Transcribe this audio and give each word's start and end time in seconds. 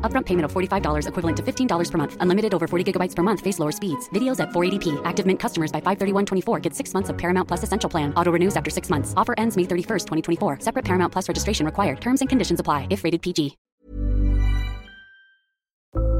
Upfront 0.00 0.24
payment 0.24 0.46
of 0.46 0.52
$45 0.54 1.06
equivalent 1.06 1.36
to 1.36 1.42
$15 1.42 1.90
per 1.90 1.98
month. 1.98 2.16
Unlimited 2.20 2.54
over 2.54 2.66
40 2.66 2.90
gigabytes 2.90 3.14
per 3.14 3.22
month. 3.22 3.42
Face 3.42 3.58
lower 3.58 3.70
speeds. 3.70 4.08
Videos 4.14 4.40
at 4.40 4.48
480p. 4.48 4.98
Active 5.04 5.26
Mint 5.26 5.38
customers 5.38 5.70
by 5.70 5.82
531.24 5.82 6.62
get 6.62 6.74
six 6.74 6.94
months 6.94 7.10
of 7.10 7.18
Paramount 7.18 7.46
Plus 7.46 7.62
Essential 7.62 7.90
Plan. 7.90 8.14
Auto 8.14 8.32
renews 8.32 8.56
after 8.56 8.70
six 8.70 8.88
months. 8.88 9.12
Offer 9.14 9.34
ends 9.36 9.58
May 9.58 9.64
31st, 9.64 10.06
2024. 10.06 10.60
Separate 10.60 10.86
Paramount 10.86 11.12
Plus 11.12 11.28
registration 11.28 11.66
required. 11.66 12.00
Terms 12.00 12.22
and 12.22 12.30
conditions 12.30 12.60
apply 12.60 12.86
if 12.88 13.04
rated 13.04 13.20
PG. 13.20 13.58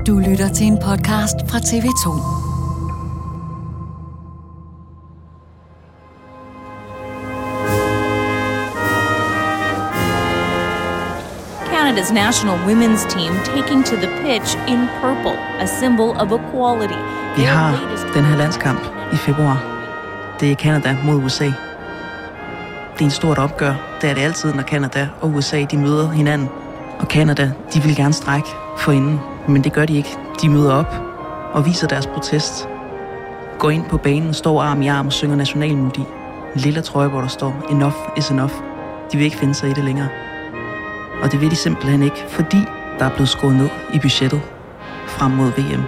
Du 0.09 0.19
lytter 0.19 0.48
til 0.48 0.67
en 0.67 0.79
podcast 0.79 1.51
fra 1.51 1.59
TV2. 1.59 2.58
Canada's 11.99 12.13
national 12.13 12.57
women's 12.59 13.05
team 13.15 13.33
taking 13.45 13.83
to 13.83 13.97
the 13.97 14.07
pitch 14.23 14.55
in 14.69 14.89
purple, 15.01 15.37
a 15.59 15.67
symbol 15.67 16.11
of 16.11 16.33
equality. 16.33 16.95
Vi 17.37 17.43
har 17.43 17.71
den 18.15 18.25
her 18.25 18.37
landskamp 18.37 18.81
i 19.13 19.17
februar. 19.17 19.63
Det 20.41 20.53
er 20.53 20.57
Canada 20.57 20.97
mod 21.05 21.25
USA. 21.25 21.45
Det 21.45 23.01
er 23.01 23.05
en 23.05 23.11
stort 23.11 23.39
opgør. 23.39 23.75
Det 24.01 24.11
er 24.11 24.15
det 24.15 24.21
altid, 24.21 24.55
når 24.55 24.63
Canada 24.63 25.09
og 25.21 25.31
USA 25.31 25.65
de 25.65 25.77
møder 25.77 26.11
hinanden. 26.11 26.49
Og 26.99 27.07
Canada, 27.07 27.53
de 27.75 27.83
vil 27.83 27.97
gerne 27.97 28.15
strække 28.15 28.49
for 28.77 28.93
inden, 28.93 29.21
men 29.49 29.65
det 29.65 29.73
gør 29.73 29.85
de 29.85 29.97
ikke. 29.97 30.19
De 30.43 30.49
møder 30.49 30.75
op 30.75 30.95
og 31.53 31.67
viser 31.67 31.87
deres 31.87 32.07
protest. 32.07 32.69
Går 33.59 33.71
ind 33.71 33.85
på 33.85 33.97
banen, 33.97 34.35
står 34.35 34.63
arm 34.63 34.83
i 34.83 34.89
arm 34.89 35.07
og 35.07 35.13
synger 35.13 35.37
nationalmelodi. 35.37 36.05
En 36.55 36.61
lille 36.61 36.83
trøje, 36.83 37.08
hvor 37.08 37.20
der 37.20 37.29
står, 37.29 37.55
enough 37.70 37.97
is 38.17 38.31
enough. 38.31 38.53
De 39.13 39.17
vil 39.17 39.25
ikke 39.25 39.37
finde 39.37 39.55
sig 39.55 39.70
i 39.70 39.73
det 39.73 39.85
længere. 39.85 40.08
Og 41.23 41.33
det 41.33 41.40
vil 41.40 41.51
de 41.51 41.56
simpelthen 41.56 42.02
ikke, 42.02 42.24
fordi 42.29 42.58
der 42.98 43.05
er 43.05 43.11
blevet 43.11 43.29
skåret 43.29 43.56
ned 43.56 43.68
i 43.95 43.98
budgettet 43.98 44.40
frem 45.06 45.30
mod 45.30 45.51
VM. 45.51 45.83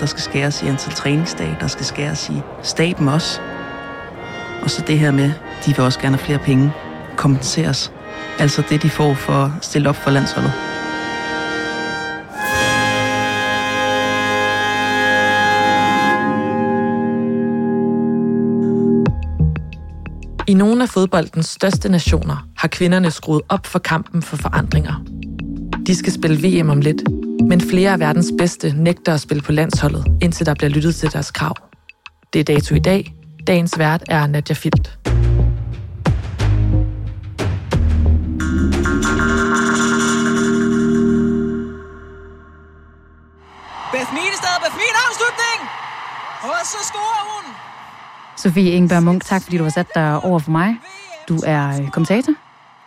Der 0.00 0.06
skal 0.06 0.22
skæres 0.22 0.62
i 0.62 0.66
antal 0.66 0.92
træningsdage, 0.92 1.56
der 1.60 1.66
skal 1.66 1.84
skæres 1.84 2.28
i 2.28 2.42
staben 2.62 3.08
også. 3.08 3.40
Og 4.62 4.70
så 4.70 4.82
det 4.86 4.98
her 4.98 5.10
med, 5.10 5.32
de 5.66 5.76
vil 5.76 5.80
også 5.84 6.00
gerne 6.00 6.16
have 6.16 6.24
flere 6.24 6.38
penge, 6.38 6.72
kompenseres. 7.16 7.92
Altså 8.38 8.62
det, 8.68 8.82
de 8.82 8.90
får 8.90 9.14
for 9.14 9.32
at 9.32 9.50
stille 9.60 9.88
op 9.88 9.96
for 9.96 10.10
landsholdet. 10.10 10.71
Nogle 20.72 20.82
af 20.82 20.88
fodboldens 20.88 21.46
største 21.46 21.88
nationer 21.88 22.48
har 22.56 22.68
kvinderne 22.68 23.10
skruet 23.10 23.42
op 23.48 23.66
for 23.66 23.78
kampen 23.78 24.22
for 24.22 24.36
forandringer. 24.36 25.04
De 25.86 25.96
skal 25.96 26.12
spille 26.12 26.36
VM 26.48 26.70
om 26.70 26.80
lidt, 26.80 27.02
men 27.48 27.60
flere 27.60 27.92
af 27.92 28.00
verdens 28.00 28.32
bedste 28.38 28.74
nægter 28.76 29.14
at 29.14 29.20
spille 29.20 29.42
på 29.42 29.52
landsholdet, 29.52 30.06
indtil 30.22 30.46
der 30.46 30.54
bliver 30.54 30.70
lyttet 30.70 30.94
til 30.94 31.12
deres 31.12 31.30
krav. 31.30 31.54
Det 32.32 32.40
er 32.40 32.44
dato 32.44 32.74
i 32.74 32.78
dag. 32.78 33.14
Dagens 33.46 33.78
vært 33.78 34.02
er 34.08 34.26
Nadja 34.26 34.54
Filt. 34.54 34.98
Beth 43.92 44.12
Mead 44.14 44.32
i 44.34 44.38
stedet. 44.40 44.58
Beth 44.64 44.76
Mead 44.80 44.96
afslutning! 45.06 45.58
Og 46.42 46.60
så 46.64 46.78
scorer 46.88 47.24
hun! 47.32 47.71
Sofie 48.36 48.70
Ingeberg 48.70 49.02
Munk, 49.02 49.24
tak 49.24 49.42
fordi 49.42 49.56
du 49.58 49.62
har 49.62 49.70
sat 49.70 49.86
dig 49.94 50.24
over 50.24 50.38
for 50.38 50.50
mig. 50.50 50.76
Du 51.28 51.38
er 51.46 51.80
øh, 51.80 51.90
kommentator. 51.90 52.32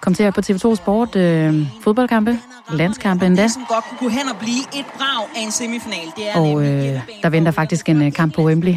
Kommenterer 0.02 0.32
på 0.32 0.42
TV2 0.42 0.76
Sport, 0.76 1.16
øh, 1.16 1.68
fodboldkampe, 1.84 2.40
landskampe 2.72 3.26
endda. 3.26 3.48
Som 3.48 3.66
godt 3.70 3.86
kunne 3.90 3.98
gå 3.98 4.10
hen 4.10 4.30
og 4.30 4.38
blive 4.40 4.80
et 4.80 4.86
brag 4.98 5.28
af 5.36 5.42
en 5.46 5.52
semifinal. 5.52 6.08
Det 6.18 6.30
er 6.30 6.36
Og 6.40 6.48
nemlig 6.48 6.94
øh, 6.96 7.02
der 7.24 7.30
venter 7.30 7.52
faktisk 7.52 7.90
en 7.90 8.02
øh, 8.02 8.14
kamp 8.14 8.34
på 8.34 8.44
Wembley 8.44 8.76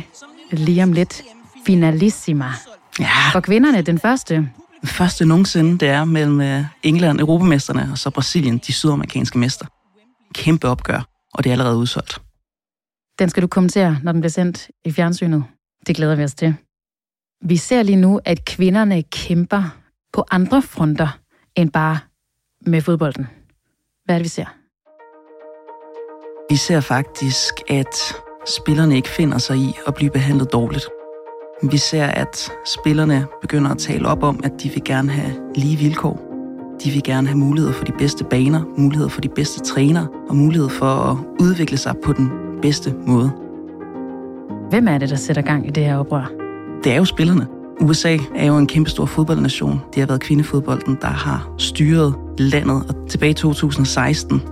lige 0.53 0.83
om 0.83 0.93
lidt. 0.93 1.23
Finalissima. 1.67 2.45
Ja, 3.01 3.31
For 3.33 3.41
kvinderne, 3.41 3.83
den 3.83 3.99
første. 3.99 4.35
den 4.81 4.89
første 4.89 5.25
nogensinde, 5.27 5.79
det 5.79 5.89
er 5.89 6.05
mellem 6.05 6.41
øh, 6.41 6.65
England, 6.83 7.21
europamesterne, 7.21 7.89
og 7.93 7.99
så 7.99 8.11
Brasilien, 8.11 8.59
de 8.59 8.73
sydamerikanske 8.73 9.39
mester. 9.39 9.67
Kæmpe 10.35 10.69
opgør, 10.69 11.09
og 11.35 11.45
det 11.45 11.51
er 11.51 11.55
allerede 11.55 11.77
udsolgt. 11.77 12.21
Den 13.19 13.29
skal 13.29 13.43
du 13.43 13.47
kommentere, 13.47 13.97
når 14.03 14.13
den 14.13 14.21
bliver 14.21 14.31
sendt 14.31 14.69
i 14.85 14.93
fjernsynet. 14.93 15.45
Det 15.89 15.97
glæder 15.97 16.17
vi 16.17 16.25
os 16.25 16.35
til. 16.35 16.55
Vi 17.43 17.57
ser 17.57 17.83
lige 17.83 17.97
nu, 17.97 18.21
at 18.25 18.45
kvinderne 18.45 19.03
kæmper 19.03 19.77
på 20.13 20.25
andre 20.31 20.63
fronter 20.63 21.19
end 21.57 21.71
bare 21.71 21.99
med 22.67 22.81
fodbolden. 22.81 23.27
Hvad 24.05 24.15
er 24.15 24.19
det, 24.19 24.25
vi 24.25 24.29
ser? 24.29 24.47
Vi 26.51 26.57
ser 26.57 26.81
faktisk, 26.81 27.55
at 27.69 27.95
spillerne 28.47 28.97
ikke 28.97 29.09
finder 29.09 29.39
sig 29.39 29.57
i 29.57 29.73
at 29.87 29.95
blive 29.95 30.11
behandlet 30.11 30.53
dårligt. 30.53 30.87
Vi 31.71 31.77
ser, 31.77 32.07
at 32.07 32.51
spillerne 32.67 33.27
begynder 33.41 33.71
at 33.71 33.79
tale 33.79 34.09
op 34.09 34.23
om, 34.23 34.41
at 34.45 34.53
de 34.63 34.69
vil 34.69 34.85
gerne 34.85 35.11
have 35.11 35.53
lige 35.55 35.77
vilkår. 35.77 36.17
De 36.85 36.91
vil 36.91 37.03
gerne 37.03 37.27
have 37.29 37.39
mulighed 37.39 37.73
for 37.73 37.85
de 37.85 37.93
bedste 37.93 38.25
baner, 38.25 38.65
mulighed 38.77 39.09
for 39.09 39.21
de 39.21 39.29
bedste 39.29 39.61
trænere 39.61 40.09
og 40.29 40.37
mulighed 40.37 40.69
for 40.69 40.87
at 40.87 41.17
udvikle 41.41 41.77
sig 41.77 41.95
på 42.05 42.13
den 42.13 42.31
bedste 42.63 42.93
måde. 42.93 43.48
Hvem 44.71 44.89
er 44.89 44.99
det, 44.99 45.11
der 45.11 45.17
sætter 45.17 45.43
gang 45.43 45.67
i 45.67 45.71
det 45.71 45.85
her 45.85 45.97
oprør? 45.97 46.31
Det 46.85 46.93
er 46.93 46.97
jo 46.97 47.05
spillerne. 47.05 47.47
USA 47.81 48.17
er 48.37 48.47
jo 48.47 48.59
en 48.59 48.67
kæmpestor 48.67 49.07
fodboldnation. 49.07 49.81
Det 49.95 50.01
har 50.01 50.07
været 50.07 50.21
kvindefodbolden, 50.21 50.99
der 51.01 51.09
har 51.09 51.51
styret 51.59 52.15
landet. 52.39 52.83
Og 52.89 53.09
tilbage 53.09 53.31
i 53.31 53.35
2016, 53.35 54.43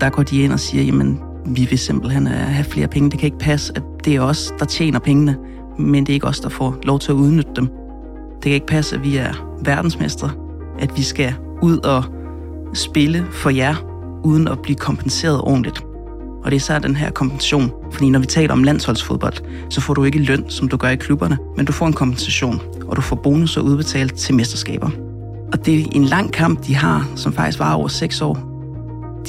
der 0.00 0.10
går 0.10 0.22
de 0.22 0.42
ind 0.42 0.52
og 0.52 0.60
siger, 0.60 0.84
jamen, 0.84 1.20
vi 1.46 1.66
vil 1.70 1.78
simpelthen 1.78 2.26
øh, 2.26 2.32
have 2.32 2.64
flere 2.64 2.88
penge. 2.88 3.10
Det 3.10 3.18
kan 3.18 3.26
ikke 3.26 3.38
passe, 3.38 3.72
at 3.76 3.82
det 4.04 4.14
er 4.16 4.20
os, 4.20 4.54
der 4.58 4.64
tjener 4.64 4.98
pengene, 4.98 5.36
men 5.78 6.06
det 6.06 6.12
er 6.12 6.14
ikke 6.14 6.26
os, 6.26 6.40
der 6.40 6.48
får 6.48 6.76
lov 6.82 6.98
til 6.98 7.12
at 7.12 7.16
udnytte 7.16 7.50
dem. 7.56 7.66
Det 8.34 8.42
kan 8.42 8.52
ikke 8.52 8.66
passe, 8.66 8.96
at 8.96 9.04
vi 9.04 9.16
er 9.16 9.58
verdensmestre, 9.64 10.30
at 10.78 10.96
vi 10.96 11.02
skal 11.02 11.34
ud 11.62 11.78
og 11.78 12.04
spille 12.74 13.26
for 13.30 13.50
jer, 13.50 13.74
uden 14.24 14.48
at 14.48 14.58
blive 14.62 14.76
kompenseret 14.76 15.40
ordentligt. 15.40 15.84
Og 16.46 16.52
det 16.52 16.56
er 16.56 16.60
især 16.60 16.78
den 16.78 16.96
her 16.96 17.10
kompensation. 17.10 17.72
Fordi 17.92 18.10
når 18.10 18.18
vi 18.18 18.26
taler 18.26 18.52
om 18.52 18.64
landsholdsfodbold, 18.64 19.34
så 19.70 19.80
får 19.80 19.94
du 19.94 20.04
ikke 20.04 20.18
løn, 20.18 20.44
som 20.48 20.68
du 20.68 20.76
gør 20.76 20.88
i 20.88 20.96
klubberne, 20.96 21.38
men 21.56 21.66
du 21.66 21.72
får 21.72 21.86
en 21.86 21.92
kompensation, 21.92 22.62
og 22.84 22.96
du 22.96 23.00
får 23.00 23.16
bonusser 23.16 23.60
udbetalt 23.60 24.14
til 24.14 24.34
mesterskaber. 24.34 24.90
Og 25.52 25.66
det 25.66 25.80
er 25.80 25.84
en 25.92 26.04
lang 26.04 26.32
kamp, 26.32 26.66
de 26.66 26.74
har, 26.74 27.08
som 27.16 27.32
faktisk 27.32 27.58
var 27.58 27.74
over 27.74 27.88
seks 27.88 28.20
år. 28.20 28.38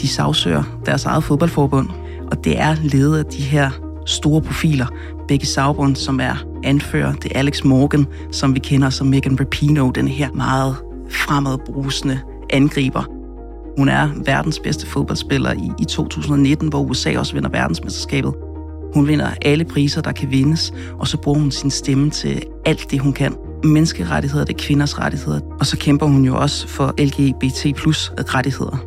De 0.02 0.08
sagsøger 0.08 0.64
deres 0.86 1.06
eget 1.06 1.24
fodboldforbund, 1.24 1.90
og 2.32 2.44
det 2.44 2.60
er 2.60 2.76
ledet 2.84 3.18
af 3.18 3.26
de 3.26 3.42
her 3.42 3.70
store 4.06 4.42
profiler. 4.42 4.86
Begge 5.28 5.46
Sauron, 5.46 5.96
som 5.96 6.20
er 6.20 6.46
anfører, 6.64 7.14
det 7.14 7.32
er 7.36 7.40
Alex 7.40 7.64
Morgan, 7.64 8.06
som 8.32 8.56
vi 8.56 8.60
kender 8.60 8.90
som 8.90 9.08
Megan 9.08 9.40
Rapinoe, 9.40 9.92
den 9.96 10.08
her 10.08 10.32
meget 10.32 10.76
fremadbrusende 11.10 12.20
angriber. 12.50 13.17
Hun 13.78 13.90
er 13.90 14.10
verdens 14.26 14.60
bedste 14.60 14.88
fodboldspiller 14.88 15.54
i, 15.54 15.72
i 15.80 15.86
2019, 15.86 16.70
hvor 16.70 16.80
USA 16.80 17.20
også 17.20 17.34
vinder 17.34 17.50
verdensmesterskabet. 17.50 18.34
Hun 18.94 19.08
vinder 19.08 19.30
alle 19.42 19.66
priser, 19.66 20.02
der 20.02 20.12
kan 20.12 20.32
vindes, 20.32 20.74
og 21.00 21.08
så 21.08 21.18
bruger 21.18 21.40
hun 21.40 21.52
sin 21.52 21.70
stemme 21.70 22.10
til 22.10 22.44
alt 22.66 22.92
det, 22.92 23.00
hun 23.00 23.14
kan. 23.14 23.36
Menneskerettigheder, 23.64 24.46
det 24.46 24.54
er 24.54 24.58
kvinders 24.58 25.00
rettigheder, 25.00 25.40
og 25.60 25.66
så 25.66 25.78
kæmper 25.78 26.06
hun 26.06 26.26
jo 26.26 26.38
også 26.38 26.68
for 26.68 26.94
LGBT 27.00 27.76
plus 27.76 28.12
rettigheder. 28.18 28.78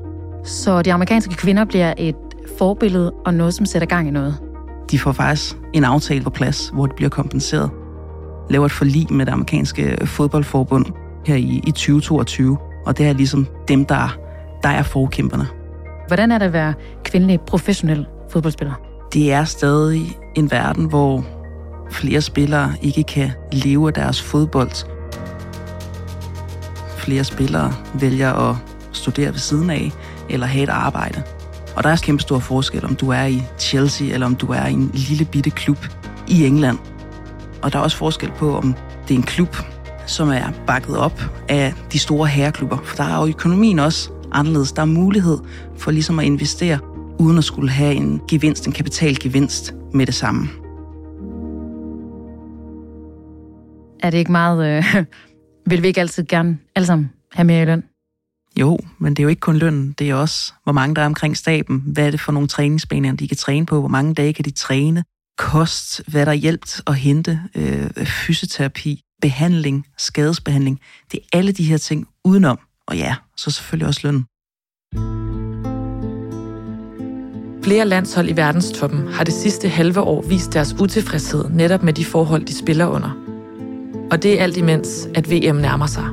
Så 0.44 0.82
de 0.82 0.92
amerikanske 0.92 1.34
kvinder 1.34 1.64
bliver 1.64 1.94
et 1.98 2.14
forbillede 2.58 3.12
og 3.26 3.34
noget, 3.34 3.54
som 3.54 3.66
sætter 3.66 3.88
gang 3.88 4.08
i 4.08 4.10
noget? 4.10 4.34
De 4.90 4.98
får 4.98 5.12
faktisk 5.12 5.56
en 5.72 5.84
aftale 5.84 6.22
på 6.22 6.31
plads, 6.31 6.70
hvor 6.75 6.87
de 6.87 6.92
bliver 6.96 7.08
kompenseret. 7.08 7.70
Laver 8.50 8.66
et 8.66 8.72
forlig 8.72 9.06
med 9.10 9.26
det 9.26 9.32
amerikanske 9.32 10.06
fodboldforbund 10.06 10.87
her 11.26 11.37
i, 11.37 11.60
i 11.66 11.70
2022, 11.70 12.58
og 12.87 12.98
det 12.98 13.06
er 13.06 13.12
ligesom 13.12 13.46
dem, 13.69 13.84
der, 13.84 14.16
der 14.62 14.69
er 14.69 14.83
forkæmperne. 14.83 15.47
Hvordan 16.07 16.33
er 16.33 16.39
det 16.39 16.47
at 16.47 16.53
være 16.53 16.75
kvindelig 17.05 17.41
professionel 17.41 18.07
fodboldspiller? 18.31 18.75
Det 19.12 19.33
er 19.33 19.45
stadig 19.45 20.19
en 20.37 20.51
verden, 20.51 20.85
hvor 20.85 21.25
flere 21.91 22.21
spillere 22.21 22.73
ikke 22.83 23.03
kan 23.03 23.31
leve 23.53 23.89
af 23.89 23.95
deres 23.95 24.23
fodbold. 24.23 24.87
Flere 26.97 27.25
spillere 27.25 27.73
vælger 27.95 28.33
at 28.33 28.57
studere 28.93 29.33
ved 29.33 29.39
siden 29.39 29.71
af 29.71 29.91
eller 30.29 30.47
have 30.47 30.62
et 30.62 30.69
arbejde. 30.69 31.23
Og 31.77 31.85
der 31.85 31.91
er 31.91 31.97
kæmpe 31.97 32.23
stor 32.23 32.39
forskel, 32.39 32.85
om 32.85 32.97
du 32.97 33.11
er 33.11 33.25
i 33.25 33.43
Chelsea 33.59 34.15
eller 34.15 34.27
om 34.27 34.37
du 34.37 34.47
er 34.47 34.67
i 34.67 34.73
en 34.73 34.91
lille 34.95 35.25
bitte 35.25 35.51
klub 35.51 35.87
i 36.29 36.47
England. 36.47 36.79
Og 37.62 37.73
der 37.73 37.79
er 37.79 37.83
også 37.83 37.97
forskel 37.97 38.31
på, 38.39 38.57
om 38.57 38.75
det 39.09 39.15
er 39.15 39.19
en 39.19 39.23
klub, 39.23 39.57
som 40.07 40.29
er 40.29 40.51
bakket 40.67 40.97
op 40.97 41.21
af 41.49 41.75
de 41.93 41.99
store 41.99 42.29
herreklubber. 42.29 42.79
For 42.85 42.97
der 42.97 43.05
er 43.05 43.21
jo 43.21 43.27
økonomien 43.27 43.79
også 43.79 44.11
anderledes. 44.32 44.73
Der 44.73 44.82
er 44.82 44.87
mulighed 44.87 45.38
for 45.77 45.91
ligesom 45.91 46.19
at 46.19 46.25
investere, 46.25 46.79
uden 47.19 47.38
at 47.38 47.44
skulle 47.44 47.71
have 47.71 47.94
en 47.94 48.21
gevinst, 48.29 48.67
en 48.67 48.73
kapitalgevinst 48.73 49.75
med 49.94 50.06
det 50.06 50.15
samme. 50.15 50.49
Er 54.00 54.11
det 54.11 54.19
ikke 54.19 54.32
meget... 54.32 54.77
Øh, 54.77 55.05
vil 55.71 55.82
vi 55.82 55.87
ikke 55.87 56.00
altid 56.00 56.25
gerne 56.29 56.59
alle 56.75 56.87
sammen 56.87 57.11
have 57.32 57.44
mere 57.44 57.62
i 57.62 57.65
løn? 57.65 57.82
Jo, 58.61 58.79
men 58.99 59.15
det 59.15 59.19
er 59.19 59.23
jo 59.23 59.29
ikke 59.29 59.41
kun 59.41 59.56
lønnen, 59.56 59.94
det 59.99 60.11
er 60.11 60.15
også, 60.15 60.53
hvor 60.65 60.73
mange 60.73 60.94
der 60.94 61.03
er 61.03 61.06
omkring 61.06 61.37
staben, 61.37 61.83
hvad 61.87 62.06
er 62.06 62.11
det 62.11 62.21
for 62.21 62.33
nogle 62.33 62.49
træningsbaner, 62.49 63.12
de 63.12 63.29
kan 63.29 63.37
træne 63.37 63.67
på, 63.67 63.81
hvor 63.81 63.88
mange 63.88 64.15
dage 64.15 64.33
kan 64.33 64.44
de 64.44 64.50
træne, 64.50 65.05
kost, 65.38 66.03
hvad 66.09 66.26
der 66.26 66.33
er 66.33 66.37
hjælpt 66.37 66.83
at 66.87 66.94
hente, 66.94 67.41
øh, 67.55 68.06
fysioterapi, 68.06 69.03
behandling, 69.23 69.87
skadesbehandling. 69.99 70.81
Det 71.12 71.21
er 71.21 71.38
alle 71.38 71.53
de 71.53 71.65
her 71.65 71.79
ting 71.79 72.09
udenom, 72.25 72.59
og 72.90 72.96
ja, 72.96 73.14
så 73.37 73.50
selvfølgelig 73.50 73.87
også 73.88 74.00
løn. 74.04 74.25
Flere 77.64 77.84
landshold 77.84 78.28
i 78.28 78.37
verdenstoppen 78.37 79.08
har 79.08 79.25
det 79.25 79.34
sidste 79.34 79.69
halve 79.69 80.00
år 80.00 80.22
vist 80.22 80.54
deres 80.54 80.75
utilfredshed 80.81 81.44
netop 81.50 81.82
med 81.82 81.92
de 81.92 82.04
forhold, 82.04 82.44
de 82.44 82.54
spiller 82.54 82.87
under. 82.87 83.10
Og 84.10 84.22
det 84.22 84.38
er 84.38 84.42
alt 84.42 84.56
imens, 84.56 85.08
at 85.14 85.31
VM 85.31 85.56
nærmer 85.56 85.87
sig. 85.87 86.04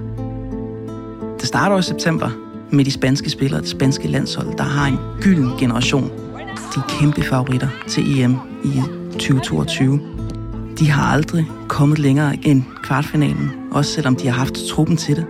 Det 1.39 1.47
starter 1.47 1.77
i 1.77 1.81
september 1.81 2.29
med 2.71 2.85
de 2.85 2.91
spanske 2.91 3.29
spillere, 3.29 3.61
det 3.61 3.69
spanske 3.69 4.07
landshold, 4.07 4.57
der 4.57 4.63
har 4.63 4.87
en 4.87 4.97
gylden 5.21 5.51
generation. 5.59 6.09
De 6.75 6.79
er 6.79 6.99
kæmpe 6.99 7.23
favoritter 7.23 7.69
til 7.87 8.19
EM 8.21 8.35
i 8.63 8.81
2022. 9.11 9.99
De 10.79 10.89
har 10.89 11.13
aldrig 11.13 11.47
kommet 11.67 11.99
længere 11.99 12.37
end 12.43 12.63
kvartfinalen, 12.83 13.51
også 13.71 13.93
selvom 13.93 14.15
de 14.15 14.27
har 14.27 14.35
haft 14.35 14.55
truppen 14.69 14.97
til 14.97 15.15
det. 15.15 15.25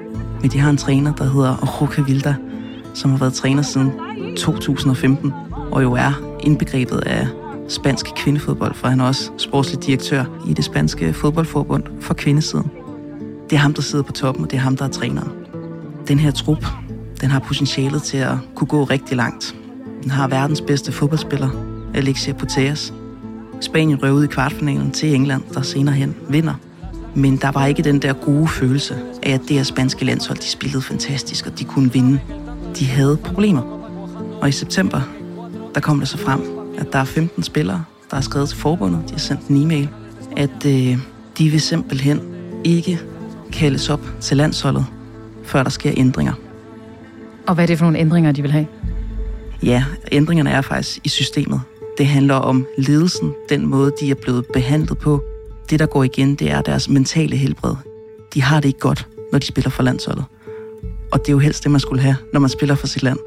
Men 0.48 0.52
de 0.52 0.60
har 0.60 0.70
en 0.70 0.78
træner, 0.78 1.14
der 1.14 1.24
hedder 1.24 1.82
Roca 1.82 2.02
Vilda, 2.02 2.36
som 2.94 3.12
har 3.12 3.18
været 3.18 3.34
træner 3.34 3.62
siden 3.62 3.92
2015, 4.38 5.34
og 5.72 5.84
jo 5.84 5.94
er 5.94 6.38
indbegrebet 6.40 6.98
af 6.98 7.28
spansk 7.70 8.06
kvindefodbold, 8.16 8.74
for 8.74 8.88
han 8.88 9.00
er 9.00 9.06
også 9.06 9.32
sportslig 9.38 9.86
direktør 9.86 10.26
i 10.48 10.54
det 10.54 10.66
spanske 10.66 11.14
fodboldforbund 11.14 11.84
for 12.02 12.14
kvindesiden. 12.14 12.72
Det 13.50 13.56
er 13.56 13.60
ham, 13.60 13.74
der 13.74 13.82
sidder 13.82 14.04
på 14.04 14.12
toppen, 14.12 14.44
og 14.44 14.52
det 14.52 14.58
er 14.58 14.62
ham, 14.62 14.78
der 14.78 14.86
er 14.86 14.90
træneren. 14.90 15.32
Den 16.08 16.20
her 16.20 16.32
trup, 16.32 16.66
den 17.22 17.30
har 17.30 17.40
potentialet 17.40 18.04
til 18.04 18.18
at 18.18 18.36
kunne 18.56 18.68
gå 18.68 18.84
rigtig 18.84 19.18
langt. 19.18 19.56
Den 20.04 20.12
har 20.12 20.28
verdens 20.28 20.62
bedste 20.62 20.92
fodboldspiller, 20.92 21.50
Alexia 21.94 22.34
Putellas. 22.34 22.94
Spanien 23.62 24.04
røvede 24.04 24.26
i 24.26 24.28
kvartfinalen 24.28 24.92
til 24.92 25.16
England, 25.16 25.44
der 25.54 25.62
senere 25.62 25.96
hen 25.96 26.16
vinder. 26.30 26.54
Men 27.18 27.38
der 27.38 27.52
var 27.52 27.66
ikke 27.66 27.84
den 27.84 28.02
der 28.02 28.14
gode 28.14 28.48
følelse 28.48 28.96
af, 29.24 29.32
at 29.34 29.42
det 29.42 29.56
her 29.56 29.64
spanske 29.64 30.06
landshold, 30.06 30.38
de 30.38 30.46
spillede 30.46 30.82
fantastisk, 30.82 31.48
og 31.48 31.60
de 31.60 31.64
kunne 31.64 31.94
vinde. 31.94 32.20
De 32.80 32.86
havde 32.86 33.18
problemer. 33.18 33.62
Og 34.42 34.50
i 34.50 34.52
september, 34.52 35.02
der 35.76 35.82
kom 35.82 36.00
det 36.00 36.08
så 36.08 36.18
frem, 36.18 36.42
at 36.78 36.94
der 36.94 37.00
er 37.00 37.04
15 37.04 37.44
spillere, 37.44 37.84
der 38.10 38.16
har 38.16 38.22
skrevet 38.22 38.50
til 38.50 38.58
forbundet, 38.58 39.04
de 39.08 39.12
har 39.12 39.20
sendt 39.20 39.48
en 39.48 39.64
e-mail, 39.64 39.90
at 40.38 40.66
øh, 40.66 40.98
de 41.38 41.50
vil 41.50 41.62
simpelthen 41.62 42.22
ikke 42.64 43.00
kaldes 43.54 43.90
op 43.90 44.02
til 44.22 44.38
landsholdet, 44.38 44.86
før 45.44 45.64
der 45.64 45.70
sker 45.70 45.92
ændringer. 45.98 46.34
Og 47.48 47.56
hvad 47.56 47.64
er 47.64 47.68
det 47.68 47.78
for 47.78 47.86
nogle 47.86 48.00
ændringer, 48.00 48.32
de 48.32 48.42
vil 48.42 48.52
have? 48.52 48.68
Ja, 49.64 49.84
ændringerne 50.12 50.50
er 50.50 50.62
faktisk 50.62 51.00
i 51.04 51.10
systemet. 51.10 51.62
Det 51.98 52.08
handler 52.08 52.36
om 52.36 52.66
ledelsen, 52.78 53.34
den 53.50 53.66
måde, 53.66 53.92
de 54.00 54.12
er 54.12 54.16
blevet 54.16 54.46
behandlet 54.54 54.98
på. 54.98 55.24
Det, 55.70 55.80
der 55.80 55.86
går 55.86 56.04
igen, 56.04 56.36
det 56.36 56.52
er 56.52 56.62
deres 56.62 56.90
mentale 56.90 57.36
helbred. 57.38 57.76
De 58.34 58.42
har 58.42 58.60
det 58.60 58.68
ikke 58.68 58.80
godt, 58.80 59.08
når 59.32 59.40
de 59.40 59.46
spiller 59.46 59.70
for 59.70 59.84
landsholdet. 59.84 60.26
Og 61.12 61.20
det 61.20 61.30
er 61.30 61.34
jo 61.34 61.40
helst 61.40 61.64
det, 61.64 61.72
man 61.72 61.80
skulle 61.80 62.02
have, 62.02 62.16
når 62.34 62.40
man 62.40 62.50
spiller 62.50 62.76
for 62.76 62.88
sit 62.88 63.04
land. 63.04 63.20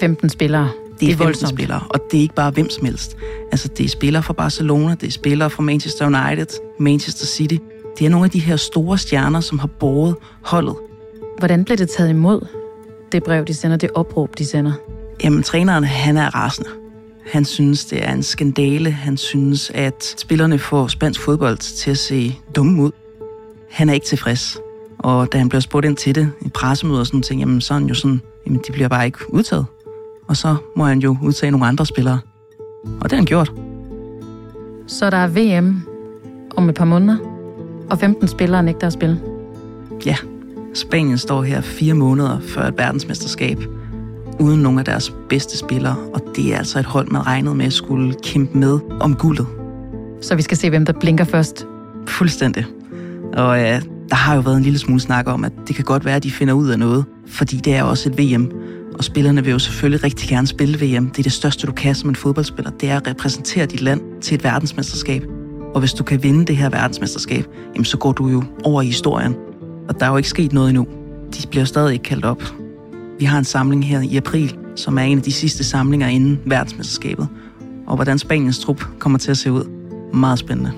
15 0.00 0.28
spillere. 0.28 0.70
Det 1.00 1.12
er, 1.12 1.16
det 1.16 1.20
er 1.20 1.24
15 1.24 1.46
spillere, 1.46 1.82
og 1.88 2.00
det 2.10 2.18
er 2.18 2.22
ikke 2.22 2.34
bare 2.34 2.50
hvem 2.50 2.70
som 2.70 2.84
helst. 2.84 3.16
Altså, 3.52 3.68
det 3.68 3.84
er 3.84 3.88
spillere 3.88 4.22
fra 4.22 4.32
Barcelona, 4.32 4.94
det 5.00 5.06
er 5.06 5.10
spillere 5.10 5.50
fra 5.50 5.62
Manchester 5.62 6.06
United, 6.06 6.46
Manchester 6.78 7.26
City. 7.26 7.56
Det 7.98 8.06
er 8.06 8.10
nogle 8.10 8.24
af 8.24 8.30
de 8.30 8.38
her 8.38 8.56
store 8.56 8.98
stjerner, 8.98 9.40
som 9.40 9.58
har 9.58 9.66
båret 9.66 10.16
holdet. 10.42 10.76
Hvordan 11.38 11.64
blev 11.64 11.78
det 11.78 11.88
taget 11.88 12.10
imod, 12.10 12.46
det 13.12 13.22
brev, 13.22 13.44
de 13.44 13.54
sender, 13.54 13.76
det 13.76 13.90
opråb, 13.94 14.38
de 14.38 14.46
sender? 14.46 14.72
Jamen, 15.24 15.42
træneren, 15.42 15.84
han 15.84 16.16
er 16.16 16.34
rasende. 16.34 16.68
Han 17.26 17.44
synes, 17.44 17.84
det 17.84 18.08
er 18.08 18.12
en 18.12 18.22
skandale. 18.22 18.90
Han 18.90 19.16
synes, 19.16 19.70
at 19.74 20.14
spillerne 20.18 20.58
får 20.58 20.86
spansk 20.86 21.20
fodbold 21.20 21.58
til 21.58 21.90
at 21.90 21.98
se 21.98 22.38
dumme 22.56 22.82
ud. 22.82 22.90
Han 23.70 23.88
er 23.88 23.92
ikke 23.92 24.06
tilfreds. 24.06 24.58
Og 24.98 25.32
da 25.32 25.38
han 25.38 25.48
bliver 25.48 25.60
spurgt 25.60 25.86
ind 25.86 25.96
til 25.96 26.14
det 26.14 26.32
i 26.40 26.48
pressemøder 26.48 27.00
og 27.00 27.06
sådan 27.06 27.22
ting, 27.22 27.40
jamen 27.40 27.60
så 27.60 27.74
er 27.74 27.78
han 27.78 27.88
jo 27.88 27.94
sådan, 27.94 28.20
jamen 28.46 28.60
de 28.66 28.72
bliver 28.72 28.88
bare 28.88 29.06
ikke 29.06 29.18
udtaget. 29.28 29.66
Og 30.28 30.36
så 30.36 30.56
må 30.76 30.84
han 30.84 30.98
jo 30.98 31.16
udtage 31.22 31.50
nogle 31.50 31.66
andre 31.66 31.86
spillere. 31.86 32.20
Og 32.84 33.02
det 33.02 33.12
har 33.12 33.16
han 33.16 33.26
gjort. 33.26 33.52
Så 34.86 35.10
der 35.10 35.16
er 35.16 35.28
VM 35.28 35.82
om 36.56 36.68
et 36.68 36.74
par 36.74 36.84
måneder, 36.84 37.16
og 37.90 37.98
15 37.98 38.28
spillere 38.28 38.62
nægter 38.62 38.86
at 38.86 38.92
spille? 38.92 39.20
Ja, 40.06 40.16
Spanien 40.74 41.18
står 41.18 41.42
her 41.42 41.60
fire 41.60 41.94
måneder 41.94 42.40
før 42.40 42.62
et 42.62 42.78
verdensmesterskab, 42.78 43.58
uden 44.42 44.60
nogle 44.60 44.78
af 44.78 44.84
deres 44.84 45.14
bedste 45.28 45.58
spillere, 45.58 45.96
og 46.14 46.20
det 46.36 46.54
er 46.54 46.58
altså 46.58 46.78
et 46.78 46.84
hold, 46.84 47.08
man 47.10 47.26
regnede 47.26 47.54
med 47.54 47.66
at 47.66 47.72
skulle 47.72 48.14
kæmpe 48.22 48.58
med 48.58 48.78
om 49.00 49.14
guldet. 49.16 49.46
Så 50.20 50.34
vi 50.34 50.42
skal 50.42 50.56
se, 50.56 50.70
hvem 50.70 50.86
der 50.86 50.92
blinker 50.92 51.24
først? 51.24 51.66
Fuldstændig. 52.08 52.66
Og 53.32 53.58
ja, 53.58 53.80
der 54.08 54.14
har 54.14 54.34
jo 54.34 54.40
været 54.40 54.56
en 54.56 54.62
lille 54.62 54.78
smule 54.78 55.00
snak 55.00 55.28
om, 55.28 55.44
at 55.44 55.52
det 55.68 55.76
kan 55.76 55.84
godt 55.84 56.04
være, 56.04 56.16
at 56.16 56.22
de 56.22 56.30
finder 56.30 56.54
ud 56.54 56.68
af 56.68 56.78
noget, 56.78 57.04
fordi 57.26 57.56
det 57.56 57.74
er 57.74 57.82
også 57.82 58.08
et 58.08 58.18
VM. 58.18 58.50
Og 58.98 59.04
spillerne 59.04 59.44
vil 59.44 59.50
jo 59.50 59.58
selvfølgelig 59.58 60.04
rigtig 60.04 60.28
gerne 60.28 60.46
spille 60.46 60.74
VM. 60.74 61.10
Det 61.10 61.18
er 61.18 61.22
det 61.22 61.32
største, 61.32 61.66
du 61.66 61.72
kan 61.72 61.94
som 61.94 62.08
en 62.08 62.16
fodboldspiller. 62.16 62.70
Det 62.70 62.90
er 62.90 62.96
at 62.96 63.06
repræsentere 63.06 63.66
dit 63.66 63.80
land 63.80 64.00
til 64.20 64.34
et 64.34 64.44
verdensmesterskab. 64.44 65.24
Og 65.74 65.80
hvis 65.80 65.92
du 65.92 66.04
kan 66.04 66.22
vinde 66.22 66.44
det 66.44 66.56
her 66.56 66.70
verdensmesterskab, 66.70 67.46
jamen 67.74 67.84
så 67.84 67.96
går 67.96 68.12
du 68.12 68.28
jo 68.28 68.42
over 68.64 68.82
i 68.82 68.86
historien. 68.86 69.34
Og 69.88 70.00
der 70.00 70.06
er 70.06 70.10
jo 70.10 70.16
ikke 70.16 70.28
sket 70.28 70.52
noget 70.52 70.68
endnu. 70.68 70.86
De 71.36 71.46
bliver 71.50 71.64
stadig 71.64 71.92
ikke 71.92 72.02
kaldt 72.02 72.24
op. 72.24 72.61
Vi 73.22 73.26
har 73.26 73.38
en 73.38 73.44
samling 73.44 73.86
her 73.86 74.00
i 74.00 74.16
april, 74.16 74.58
som 74.76 74.98
er 74.98 75.02
en 75.02 75.18
af 75.18 75.24
de 75.24 75.32
sidste 75.32 75.64
samlinger 75.64 76.06
inden 76.06 76.40
verdensmesterskabet. 76.46 77.28
Og 77.86 77.94
hvordan 77.94 78.18
Spaniens 78.18 78.58
trup 78.58 78.84
kommer 78.98 79.18
til 79.18 79.30
at 79.30 79.36
se 79.36 79.52
ud. 79.52 79.64
Meget 80.14 80.38
spændende. 80.38 80.72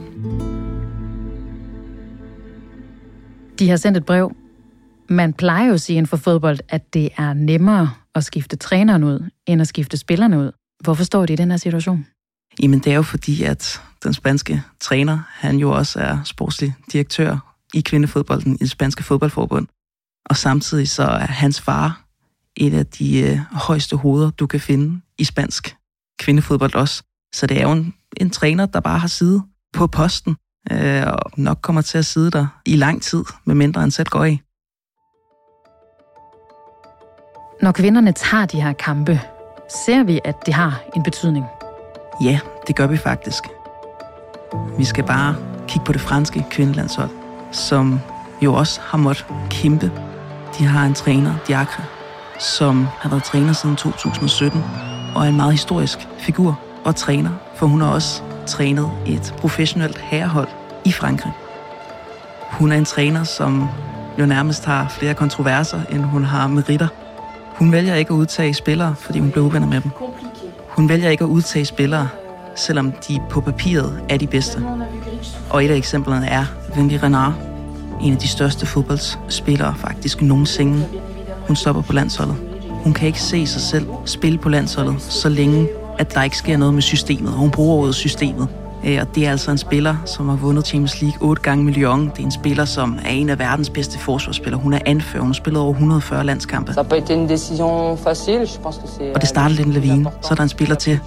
De 3.58 3.68
har 3.68 3.76
sendt 3.76 3.96
et 3.96 4.06
brev. 4.06 4.36
Man 5.08 5.32
plejer 5.32 5.66
jo 5.66 5.74
at 5.74 5.80
sige 5.80 5.96
inden 5.96 6.06
for 6.06 6.16
fodbold, 6.16 6.58
at 6.68 6.94
det 6.94 7.08
er 7.16 7.32
nemmere 7.32 7.90
at 8.14 8.24
skifte 8.24 8.56
træneren 8.56 9.04
ud, 9.04 9.30
end 9.46 9.60
at 9.60 9.68
skifte 9.68 9.96
spillerne 9.96 10.38
ud. 10.38 10.52
Hvorfor 10.82 11.04
står 11.04 11.26
de 11.26 11.32
i 11.32 11.36
den 11.36 11.50
her 11.50 11.58
situation? 11.58 12.06
Jamen 12.62 12.78
det 12.78 12.92
er 12.92 12.96
jo 12.96 13.02
fordi, 13.02 13.42
at 13.42 13.82
den 14.04 14.14
spanske 14.14 14.62
træner, 14.80 15.18
han 15.28 15.56
jo 15.56 15.70
også 15.70 16.00
er 16.00 16.18
sportslig 16.24 16.74
direktør 16.92 17.54
i 17.74 17.80
kvindefodbolden 17.80 18.54
i 18.54 18.58
det 18.58 18.70
spanske 18.70 19.02
fodboldforbund. 19.02 19.66
Og 20.26 20.36
samtidig 20.36 20.88
så 20.88 21.02
er 21.02 21.26
hans 21.26 21.60
far 21.60 22.04
et 22.56 22.74
af 22.74 22.86
de 22.86 23.20
øh, 23.20 23.38
højeste 23.52 23.96
hoveder, 23.96 24.30
du 24.30 24.46
kan 24.46 24.60
finde 24.60 25.00
i 25.18 25.24
spansk 25.24 25.76
kvindefodbold 26.18 26.74
også. 26.74 27.02
Så 27.34 27.46
det 27.46 27.58
er 27.58 27.62
jo 27.62 27.72
en, 27.72 27.94
en 28.16 28.30
træner, 28.30 28.66
der 28.66 28.80
bare 28.80 28.98
har 28.98 29.08
siddet 29.08 29.42
på 29.72 29.86
posten, 29.86 30.36
øh, 30.72 31.06
og 31.06 31.30
nok 31.36 31.58
kommer 31.62 31.82
til 31.82 31.98
at 31.98 32.06
sidde 32.06 32.30
der 32.30 32.46
i 32.66 32.76
lang 32.76 33.02
tid, 33.02 33.24
med 33.44 33.54
mindre 33.54 33.80
han 33.80 33.90
selv 33.90 34.08
går 34.08 34.24
af. 34.24 34.40
Når 37.62 37.72
kvinderne 37.72 38.12
tager 38.12 38.46
de 38.46 38.62
her 38.62 38.72
kampe, 38.72 39.20
ser 39.86 40.02
vi, 40.02 40.20
at 40.24 40.46
det 40.46 40.54
har 40.54 40.82
en 40.96 41.02
betydning. 41.02 41.44
Ja, 42.22 42.40
det 42.66 42.76
gør 42.76 42.86
vi 42.86 42.96
faktisk. 42.96 43.44
Vi 44.78 44.84
skal 44.84 45.04
bare 45.04 45.36
kigge 45.68 45.84
på 45.84 45.92
det 45.92 46.00
franske 46.00 46.44
kvindelandshold, 46.50 47.10
som 47.52 48.00
jo 48.42 48.54
også 48.54 48.80
har 48.80 48.98
måttet 48.98 49.26
kæmpe. 49.50 49.92
De 50.58 50.64
har 50.64 50.86
en 50.86 50.94
træner, 50.94 51.34
Diacre, 51.48 51.84
som 52.38 52.86
har 53.00 53.08
været 53.08 53.24
træner 53.24 53.52
siden 53.52 53.76
2017, 53.76 54.64
og 55.14 55.24
er 55.24 55.28
en 55.28 55.36
meget 55.36 55.52
historisk 55.52 55.98
figur 56.18 56.60
og 56.84 56.96
træner, 56.96 57.30
for 57.54 57.66
hun 57.66 57.80
har 57.80 57.88
også 57.88 58.22
trænet 58.46 58.90
et 59.06 59.34
professionelt 59.38 59.98
herrehold 59.98 60.48
i 60.84 60.92
Frankrig. 60.92 61.32
Hun 62.50 62.72
er 62.72 62.76
en 62.76 62.84
træner, 62.84 63.24
som 63.24 63.68
jo 64.18 64.26
nærmest 64.26 64.64
har 64.64 64.88
flere 64.88 65.14
kontroverser, 65.14 65.80
end 65.90 66.02
hun 66.02 66.24
har 66.24 66.46
meritter. 66.46 66.88
Hun 67.54 67.72
vælger 67.72 67.94
ikke 67.94 68.10
at 68.10 68.16
udtage 68.16 68.54
spillere, 68.54 68.94
fordi 68.98 69.18
hun 69.18 69.30
bliver 69.30 69.46
uvenner 69.46 69.66
med 69.66 69.80
dem. 69.80 69.90
Hun 70.68 70.88
vælger 70.88 71.08
ikke 71.08 71.24
at 71.24 71.28
udtage 71.28 71.64
spillere, 71.64 72.08
selvom 72.56 72.92
de 72.92 73.20
på 73.30 73.40
papiret 73.40 74.00
er 74.08 74.16
de 74.16 74.26
bedste. 74.26 74.66
Og 75.50 75.64
et 75.64 75.70
af 75.70 75.76
eksemplerne 75.76 76.26
er 76.26 76.44
Wendy 76.76 76.98
Renard, 77.02 77.34
en 78.00 78.12
af 78.12 78.18
de 78.18 78.28
største 78.28 78.66
fodboldspillere 78.66 79.74
faktisk 79.78 80.22
nogensinde. 80.22 80.86
Hun 81.46 81.56
stopper 81.56 81.82
på 81.82 81.92
landsholdet. 81.92 82.36
Hun 82.84 82.92
kan 82.92 83.06
ikke 83.06 83.20
se 83.22 83.46
sig 83.46 83.62
selv 83.62 83.86
spille 84.04 84.38
på 84.38 84.48
landsholdet, 84.48 85.02
så 85.02 85.28
længe 85.28 85.68
at 85.98 86.14
der 86.14 86.22
ikke 86.22 86.36
sker 86.36 86.56
noget 86.56 86.74
med 86.74 86.82
systemet. 86.82 87.32
Hun 87.32 87.50
bruger 87.50 87.76
ordet 87.76 87.94
systemet. 87.94 88.48
Øh, 88.86 88.98
og 89.00 89.14
det 89.14 89.26
er 89.26 89.30
altså 89.30 89.50
en 89.50 89.58
spiller, 89.58 89.96
som 90.06 90.28
har 90.28 90.36
vundet 90.36 90.66
Champions 90.66 91.02
League 91.02 91.28
otte 91.28 91.42
gange 91.42 91.64
med 91.64 91.72
Lyon. 91.72 92.08
Det 92.08 92.18
er 92.18 92.24
en 92.24 92.30
spiller, 92.30 92.64
som 92.64 92.98
er 93.04 93.10
en 93.10 93.30
af 93.30 93.38
verdens 93.38 93.70
bedste 93.70 93.98
forsvarsspillere. 93.98 94.60
Hun 94.60 94.72
er 94.72 94.78
anfører. 94.86 95.20
Hun 95.20 95.28
har 95.30 95.34
spillet 95.34 95.62
over 95.62 95.72
140 95.72 96.24
landskampe. 96.24 96.72
Og 99.14 99.20
det 99.20 99.28
starter 99.28 99.54
lidt 99.54 99.66
en 99.66 99.72
lavine. 99.72 100.10
Så 100.22 100.28
er 100.30 100.34
der 100.34 100.42
en 100.42 100.48
spiller 100.48 100.74
til, 100.74 101.00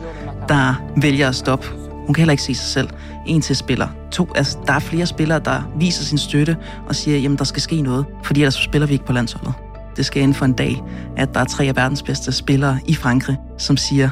der 0.50 0.74
vælger 1.02 1.28
at 1.28 1.36
stoppe. 1.36 1.68
Hun 2.06 2.14
kan 2.14 2.22
heller 2.22 2.32
ikke 2.32 2.44
se 2.44 2.56
sig 2.56 2.68
selv. 2.68 2.90
En 3.26 3.42
til 3.42 3.56
spiller. 3.56 3.88
To, 4.12 4.28
altså, 4.36 4.58
der 4.68 4.74
er 4.74 4.80
flere 4.80 5.06
spillere, 5.06 5.40
der 5.40 5.62
viser 5.76 6.04
sin 6.04 6.18
støtte 6.18 6.58
og 6.88 6.96
siger, 6.96 7.18
jamen 7.18 7.38
der 7.38 7.44
skal 7.44 7.62
ske 7.62 7.82
noget, 7.82 8.06
fordi 8.24 8.42
ellers 8.42 8.56
spiller 8.56 8.88
vi 8.88 8.94
ikke 8.94 9.06
på 9.06 9.14
landsholdet. 9.14 9.54
Det 9.98 10.06
skal 10.06 10.22
inden 10.22 10.36
for 10.36 10.46
en 10.46 10.54
dag, 10.54 10.84
at 11.18 11.34
der 11.34 11.40
er 11.40 11.46
tre 11.46 11.64
af 11.64 11.76
verdens 11.76 12.04
bedste 12.04 12.32
spillere 12.32 12.80
i 12.86 12.96
Frankrig, 12.96 13.38
som 13.58 13.78
siger, 13.78 14.10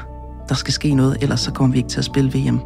der 0.49 0.55
skal 0.55 0.73
ske 0.73 0.93
noget, 0.93 1.17
ellers 1.21 1.39
så 1.39 1.51
kommer 1.51 1.73
vi 1.73 1.77
ikke 1.77 1.89
til 1.89 1.99
at 1.99 2.05
spille 2.05 2.33
VM. 2.33 2.59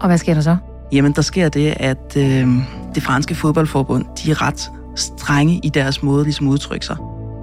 Og 0.00 0.06
hvad 0.06 0.18
sker 0.18 0.34
der 0.34 0.40
så? 0.40 0.56
Jamen, 0.92 1.12
der 1.12 1.22
sker 1.22 1.48
det, 1.48 1.74
at 1.76 2.16
øh, 2.16 2.48
det 2.94 3.02
franske 3.02 3.34
fodboldforbund, 3.34 4.04
de 4.24 4.30
er 4.30 4.42
ret 4.42 4.70
strenge 4.94 5.60
i 5.62 5.68
deres 5.68 6.02
måde 6.02 6.24
ligesom 6.24 6.48
udtrykke 6.48 6.86
sig. 6.86 6.96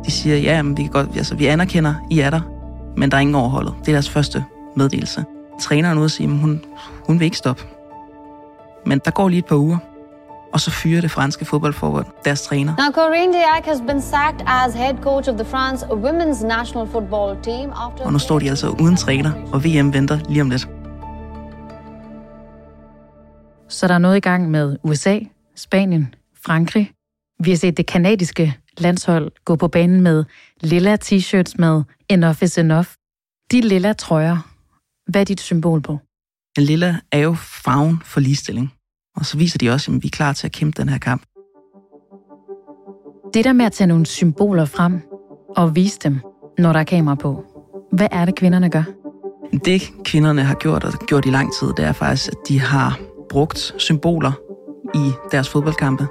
De 0.05 0.11
siger, 0.11 0.37
ja, 0.37 0.61
men 0.61 0.77
vi, 0.77 0.81
kan 0.81 0.91
godt, 0.91 1.09
altså, 1.17 1.35
vi 1.35 1.45
anerkender, 1.45 1.93
I 2.11 2.19
er 2.19 2.29
der, 2.29 2.41
men 2.97 3.11
der 3.11 3.17
er 3.17 3.21
ingen 3.21 3.35
overholdet. 3.35 3.73
Det 3.79 3.87
er 3.87 3.91
deres 3.91 4.09
første 4.09 4.45
meddelelse. 4.75 5.25
Træneren 5.61 5.97
ude 5.97 6.05
og 6.05 6.11
sige, 6.11 6.29
at 6.29 6.37
hun, 6.37 6.61
hun 7.07 7.19
vil 7.19 7.25
ikke 7.25 7.37
stoppe. 7.37 7.63
Men 8.85 9.01
der 9.05 9.11
går 9.11 9.29
lige 9.29 9.39
et 9.39 9.45
par 9.45 9.55
uger, 9.55 9.77
og 10.53 10.59
så 10.59 10.71
fyrer 10.71 11.01
det 11.01 11.11
franske 11.11 11.45
fodboldforbund 11.45 12.05
deres 12.25 12.41
træner. 12.41 12.75
Now, 12.77 12.91
Corinne 12.91 13.33
Diac 13.33 13.65
has 13.65 13.81
been 13.87 14.01
sacked 14.01 14.41
as 14.47 14.73
head 14.73 14.95
coach 15.03 15.29
of 15.29 15.35
the 15.35 15.45
France 15.45 15.85
women's 15.85 16.45
national 16.45 16.87
football 16.87 17.43
team 17.43 17.69
after... 17.69 18.05
Og 18.05 18.13
nu 18.13 18.19
står 18.19 18.39
de 18.39 18.49
altså 18.49 18.69
uden 18.69 18.95
træner, 18.95 19.31
og 19.53 19.63
VM 19.63 19.93
venter 19.93 20.19
lige 20.29 20.41
om 20.41 20.49
lidt. 20.49 20.67
Så 23.69 23.87
der 23.87 23.93
er 23.93 23.97
noget 23.97 24.17
i 24.17 24.19
gang 24.19 24.51
med 24.51 24.77
USA, 24.83 25.19
Spanien, 25.55 26.15
Frankrig. 26.45 26.91
Vi 27.39 27.49
har 27.49 27.57
set 27.57 27.77
det 27.77 27.85
kanadiske 27.85 28.57
landshold 28.77 29.31
gå 29.45 29.55
på 29.55 29.67
banen 29.67 30.01
med 30.01 30.23
lilla 30.61 30.97
t-shirts 31.05 31.53
med 31.57 31.83
Enough 32.09 32.43
is 32.43 32.57
enough. 32.57 32.87
De 33.51 33.61
lilla 33.61 33.93
trøjer, 33.93 34.37
hvad 35.11 35.21
er 35.21 35.25
dit 35.25 35.41
symbol 35.41 35.81
på? 35.81 35.99
En 36.57 36.63
lilla 36.63 36.99
er 37.11 37.19
jo 37.19 37.33
farven 37.33 38.01
for 38.05 38.19
ligestilling. 38.19 38.73
Og 39.15 39.25
så 39.25 39.37
viser 39.37 39.57
de 39.57 39.69
også, 39.69 39.91
at 39.91 40.03
vi 40.03 40.07
er 40.07 40.17
klar 40.17 40.33
til 40.33 40.47
at 40.47 40.51
kæmpe 40.51 40.81
den 40.81 40.89
her 40.89 40.97
kamp. 40.97 41.21
Det 43.33 43.45
der 43.45 43.53
med 43.53 43.65
at 43.65 43.71
tage 43.71 43.87
nogle 43.87 44.05
symboler 44.05 44.65
frem 44.65 45.01
og 45.55 45.75
vise 45.75 45.99
dem, 46.03 46.19
når 46.57 46.73
der 46.73 46.79
er 46.79 46.83
kamera 46.83 47.15
på. 47.15 47.43
Hvad 47.91 48.07
er 48.11 48.25
det, 48.25 48.35
kvinderne 48.35 48.69
gør? 48.69 48.83
Det 49.65 49.81
kvinderne 50.03 50.41
har 50.43 50.55
gjort, 50.55 50.83
og 50.83 50.93
gjort 50.93 51.25
i 51.25 51.29
lang 51.29 51.53
tid, 51.59 51.67
det 51.77 51.85
er 51.85 51.91
faktisk, 51.91 52.27
at 52.27 52.37
de 52.47 52.59
har 52.59 52.99
brugt 53.29 53.73
symboler 53.77 54.31
i 54.95 55.11
deres 55.31 55.49
fodboldkampe. 55.49 56.07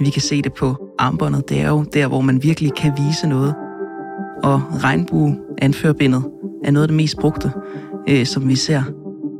Vi 0.00 0.10
kan 0.10 0.22
se 0.22 0.42
det 0.42 0.52
på 0.52 0.94
armbåndet. 0.98 1.48
Det 1.48 1.60
er 1.60 1.68
jo 1.68 1.84
der, 1.92 2.06
hvor 2.08 2.20
man 2.20 2.42
virkelig 2.42 2.74
kan 2.74 2.92
vise 2.96 3.26
noget. 3.26 3.54
Og 4.42 4.62
regnbue 4.84 5.38
anførbindet 5.58 6.24
er 6.64 6.70
noget 6.70 6.84
af 6.84 6.88
det 6.88 6.96
mest 6.96 7.16
brugte, 7.16 7.52
øh, 8.08 8.26
som 8.26 8.48
vi 8.48 8.56
ser. 8.56 8.82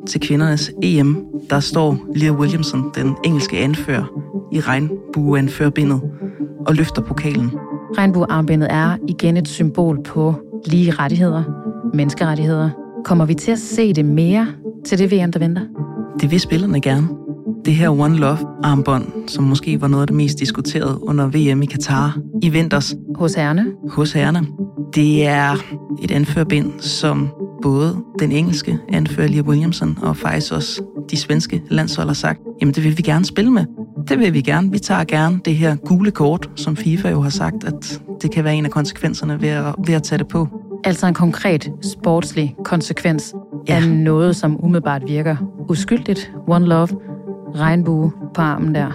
Til 0.06 0.20
kvindernes 0.20 0.72
EM, 0.82 1.25
der 1.50 1.60
står 1.60 1.98
Leah 2.14 2.38
Williamson, 2.38 2.90
den 2.94 3.16
engelske 3.25 3.58
anfører, 3.58 4.04
i 4.52 4.60
regnbueanførbindet 4.60 6.00
og 6.66 6.75
løfter 6.75 7.02
pokalen. 7.02 7.50
Regnbuearmbindet 7.98 8.68
er 8.72 8.96
igen 9.08 9.36
et 9.36 9.48
symbol 9.48 10.02
på 10.02 10.34
lige 10.66 10.90
rettigheder, 10.90 11.42
menneskerettigheder. 11.94 12.70
Kommer 13.04 13.25
vi 13.25 13.34
til 13.34 13.52
at 13.52 13.58
se 13.58 13.92
det 13.92 14.04
mere 14.04 14.46
til 14.84 14.98
det 14.98 15.12
VM, 15.12 15.32
der 15.32 15.38
venter? 15.38 15.62
Det 16.20 16.30
vil 16.30 16.40
spillerne 16.40 16.80
gerne. 16.80 17.08
Det 17.64 17.75
her 17.75 17.90
One 17.90 18.16
Love 18.16 18.38
armbånd, 18.62 19.28
som 19.28 19.44
måske 19.44 19.80
var 19.80 19.88
noget 19.88 20.02
af 20.02 20.06
det 20.06 20.16
mest 20.16 20.38
diskuterede 20.38 20.98
under 21.02 21.26
VM 21.26 21.62
i 21.62 21.66
Katar 21.66 22.18
i 22.42 22.48
vinters. 22.48 22.94
Hos 23.14 23.34
herrene? 23.34 23.66
Hos 23.88 24.12
herrene. 24.12 24.46
Det 24.94 25.26
er 25.26 25.56
et 26.02 26.10
anførbind, 26.10 26.80
som 26.80 27.28
både 27.66 27.96
den 28.18 28.32
engelske 28.32 28.78
anfører 28.88 29.28
Leah 29.28 29.44
Williamson 29.44 29.99
og 30.02 30.16
faktisk 30.16 30.52
også 30.52 30.82
de 31.11 31.16
svenske 31.16 31.62
landshold 31.70 32.06
har 32.06 32.14
sagt, 32.14 32.40
jamen 32.61 32.75
det 32.75 32.85
vil 32.85 32.99
vi 32.99 33.02
gerne 33.02 33.25
spille 33.25 33.50
med. 33.50 33.64
Det 34.08 34.18
vil 34.18 34.35
vi 34.35 34.40
gerne. 34.40 34.70
Vi 34.70 34.78
tager 34.78 35.04
gerne 35.04 35.40
det 35.44 35.56
her 35.56 35.76
gule 35.76 36.11
kort, 36.11 36.50
som 36.56 36.76
FIFA 36.76 37.11
jo 37.11 37.20
har 37.20 37.30
sagt, 37.30 37.64
at 37.64 38.02
det 38.23 38.30
kan 38.30 38.44
være 38.44 38.54
en 38.54 38.64
af 38.64 38.70
konsekvenserne 38.70 39.42
ved 39.42 39.49
at, 39.49 39.75
ved 39.87 39.94
at 39.94 40.02
tage 40.02 40.18
det 40.18 40.28
på. 40.28 40.49
Altså 40.85 41.06
en 41.06 41.14
konkret 41.14 41.73
sportslig 41.82 42.56
konsekvens 42.64 43.35
ja. 43.68 43.76
af 43.76 43.88
noget, 43.88 44.37
som 44.37 44.64
umiddelbart 44.64 45.02
virker 45.06 45.37
uskyldigt. 45.68 46.32
One 46.49 46.66
love, 46.66 46.88
regnbue 47.54 48.12
på 48.35 48.42
armen 48.42 48.75
der. 48.75 48.90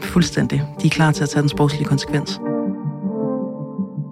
Fuldstændig. 0.00 0.62
De 0.82 0.86
er 0.86 0.90
klar 0.90 1.12
til 1.12 1.22
at 1.22 1.28
tage 1.28 1.40
den 1.40 1.48
sportslige 1.48 1.84
konsekvens. 1.84 2.40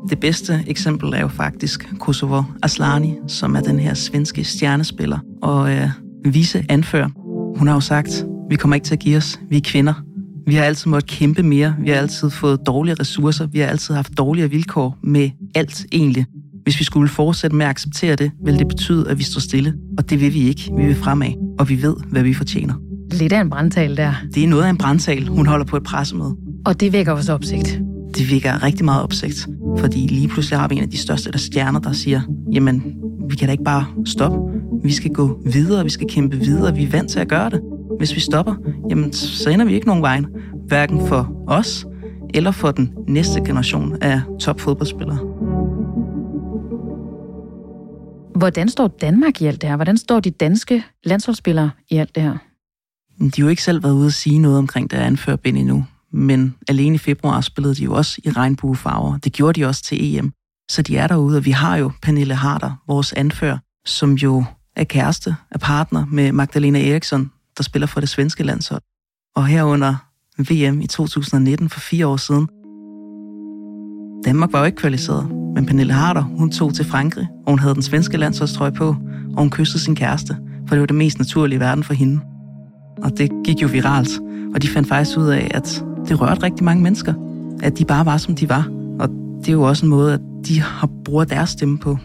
Det 0.09 0.21
bedste 0.21 0.65
eksempel 0.67 1.13
er 1.13 1.21
jo 1.21 1.29
faktisk 1.29 1.89
Kosovo 2.01 2.43
Aslani, 2.63 3.15
som 3.29 3.57
er 3.57 3.61
den 3.61 3.79
her 3.79 3.95
svenske 3.95 4.45
stjernespiller 4.45 5.19
og 5.43 5.73
øh, 5.73 5.89
vise 6.25 6.65
anfører. 6.69 7.09
Hun 7.59 7.67
har 7.67 7.75
jo 7.75 7.81
sagt, 7.81 8.27
vi 8.51 8.57
kommer 8.57 8.75
ikke 8.75 8.85
til 8.85 8.95
at 8.95 9.01
give 9.01 9.17
os, 9.17 9.41
vi 9.51 9.57
er 9.57 9.61
kvinder. 9.65 9.95
Vi 10.47 10.55
har 10.55 10.65
altid 10.65 10.91
måttet 10.91 11.11
kæmpe 11.11 11.43
mere, 11.43 11.75
vi 11.81 11.91
har 11.91 11.97
altid 11.97 12.31
fået 12.31 12.61
dårlige 12.67 12.95
ressourcer, 13.01 13.47
vi 13.47 13.59
har 13.59 13.67
altid 13.67 13.95
haft 13.95 14.19
dårligere 14.19 14.51
vilkår 14.51 14.99
med 15.03 15.31
alt 15.55 15.87
egentlig. 15.93 16.27
Hvis 16.63 16.79
vi 16.79 16.85
skulle 16.85 17.09
fortsætte 17.09 17.57
med 17.57 17.67
at 17.67 17.71
acceptere 17.71 18.17
det, 18.17 18.31
vil 18.45 18.59
det 18.59 18.69
betyde, 18.69 19.11
at 19.11 19.19
vi 19.19 19.23
står 19.23 19.41
stille. 19.41 19.75
Og 19.99 20.11
det 20.11 20.21
vil 20.21 20.35
vi 20.35 20.49
ikke. 20.49 20.71
Vi 20.77 20.87
vil 20.87 20.95
fremad, 20.97 21.57
og 21.59 21.69
vi 21.69 21.83
ved, 21.83 21.97
hvad 22.11 22.23
vi 22.23 22.35
fortjener. 22.35 22.75
Lidt 23.13 23.33
af 23.33 23.41
en 23.41 23.51
brandtal 23.51 23.97
der. 23.97 24.15
Det 24.35 24.45
er 24.45 24.49
noget 24.49 24.65
af 24.65 24.71
en 24.71 24.79
brandtal, 24.79 25.27
hun 25.27 25.47
holder 25.47 25.65
på 25.65 25.77
et 25.77 25.83
pressemøde. 25.83 26.37
Og 26.67 26.81
det 26.81 26.93
vækker 26.93 27.13
også 27.13 27.33
opsigt. 27.33 27.81
Det 28.17 28.31
vækker 28.31 28.63
rigtig 28.63 28.85
meget 28.85 29.03
opsigt, 29.03 29.49
fordi 29.79 29.99
lige 29.99 30.29
pludselig 30.29 30.59
har 30.59 30.69
vi 30.69 30.77
en 30.77 30.83
af 30.83 30.91
de 30.91 30.99
største 30.99 31.33
der 31.33 31.39
stjerner, 31.39 31.81
der 31.81 31.93
siger, 31.93 32.21
jamen, 32.53 32.97
vi 33.29 33.37
kan 33.37 33.49
da 33.49 33.53
ikke 33.53 33.65
bare 33.65 33.87
stoppe. 34.07 34.39
Vi 34.83 34.93
skal 34.93 35.11
gå 35.13 35.41
videre, 35.53 35.85
vi 35.85 35.91
skal 35.91 36.07
kæmpe 36.09 36.37
videre, 36.37 36.75
vi 36.75 36.83
er 36.83 36.91
vant 36.91 37.11
til 37.11 37.21
at 37.21 37.29
gøre 37.29 37.51
det. 37.51 37.61
Hvis 37.99 38.15
vi 38.15 38.21
stopper, 38.21 38.55
jamen, 38.91 39.13
så 39.13 39.51
ender 39.51 39.65
vi 39.65 39.75
ikke 39.75 39.87
nogen 39.87 40.03
vejen. 40.03 40.27
Hverken 40.67 41.07
for 41.07 41.45
os, 41.47 41.87
eller 42.35 42.51
for 42.51 42.71
den 42.71 42.93
næste 43.09 43.41
generation 43.41 43.97
af 44.03 44.21
topfodboldspillere. 44.41 45.19
Hvordan 48.37 48.69
står 48.69 48.89
Danmark 48.89 49.43
i 49.43 49.47
alt 49.47 49.61
det 49.61 49.69
her? 49.69 49.77
Hvordan 49.77 49.97
står 49.99 50.21
de 50.21 50.31
danske 50.31 50.85
landsholdsspillere 51.05 51.71
i 51.91 51.97
alt 51.97 52.15
det 52.15 52.23
her? 52.23 52.37
De 53.21 53.31
har 53.37 53.43
jo 53.43 53.49
ikke 53.49 53.63
selv 53.63 53.83
været 53.83 53.93
ude 53.93 54.07
at 54.07 54.13
sige 54.13 54.39
noget 54.39 54.59
omkring 54.59 54.91
det 54.91 54.97
anførbind 54.97 55.59
endnu, 55.59 55.85
men 56.15 56.55
alene 56.69 56.95
i 56.95 56.99
februar 56.99 57.41
spillede 57.41 57.75
de 57.75 57.85
jo 57.85 57.95
også 57.95 58.21
i 58.25 58.31
regnbuefarver. 58.31 59.19
Det 59.19 59.33
gjorde 59.33 59.61
de 59.61 59.67
også 59.67 59.83
til 59.83 60.17
EM. 60.17 60.33
Så 60.71 60.83
de 60.83 60.97
er 60.97 61.07
derude, 61.07 61.37
og 61.37 61.45
vi 61.45 61.51
har 61.51 61.77
jo 61.77 61.91
Pernille 62.03 62.35
Harder, 62.35 62.83
vores 62.89 63.13
anfører, 63.13 63.59
som 63.87 64.13
jo 64.13 64.45
er 64.77 64.85
kæreste, 64.85 65.37
er 65.51 65.59
partner 65.59 66.07
med 66.07 66.33
Magdalena 66.33 66.91
Eriksson, 66.91 67.31
der 67.57 67.63
spiller 67.63 67.87
for 67.87 68.01
det 68.01 68.09
svenske 68.09 68.43
landshold. 68.43 68.83
Og 69.37 69.47
herunder 69.47 69.95
VM 70.39 70.81
i 70.81 70.87
2019 70.87 71.69
for 71.69 71.81
fire 71.81 72.07
år 72.07 72.17
siden. 72.17 72.49
Danmark 74.25 74.53
var 74.53 74.59
jo 74.59 74.65
ikke 74.65 74.77
kvalificeret, 74.77 75.31
men 75.55 75.67
Pernille 75.67 75.93
Harder, 75.93 76.23
hun 76.23 76.51
tog 76.51 76.75
til 76.75 76.85
Frankrig, 76.85 77.29
og 77.47 77.53
hun 77.53 77.59
havde 77.59 77.75
den 77.75 77.83
svenske 77.83 78.17
landsholdstrøje 78.17 78.73
på, 78.73 78.89
og 79.37 79.39
hun 79.39 79.51
kyssede 79.51 79.83
sin 79.83 79.97
kæreste, 79.97 80.37
for 80.69 80.75
det 80.75 80.81
var 80.81 80.87
det 80.87 80.97
mest 80.97 81.19
naturlige 81.19 81.57
i 81.57 81.61
verden 81.61 81.85
for 81.85 81.95
hende. 81.95 82.21
Og 83.03 83.19
det 83.19 83.31
gik 83.45 83.63
jo 83.63 83.69
viralt, 83.73 84.21
og 84.55 84.63
de 84.63 84.69
fandt 84.69 84.89
faktisk 84.89 85.19
ud 85.19 85.27
af, 85.29 85.51
at 85.55 85.85
det 86.09 86.21
rørte 86.21 86.43
rigtig 86.43 86.65
mange 86.65 86.83
mennesker. 86.83 87.15
At 87.63 87.79
de 87.79 87.85
bare 87.85 88.07
var, 88.07 88.17
som 88.17 88.35
de 88.35 88.49
var. 88.49 88.69
Og 89.01 89.09
det 89.41 89.49
er 89.49 89.53
jo 89.53 89.63
også 89.63 89.87
en 89.87 89.91
måde, 89.91 90.15
at 90.15 90.21
de 90.49 90.61
har 90.61 90.89
brugt 91.05 91.31
deres 91.31 91.51
stemme 91.51 91.79
på. 91.79 91.99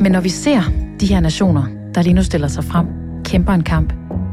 Men 0.00 0.12
når 0.12 0.20
vi 0.20 0.28
ser 0.28 0.62
de 1.00 1.06
her 1.06 1.20
nationer, 1.20 1.64
der 1.94 2.02
lige 2.02 2.14
nu 2.14 2.22
stiller 2.22 2.48
sig 2.48 2.64
frem, 2.64 2.86
kæmper 3.24 3.52
en 3.52 3.62
kamp, 3.62 3.92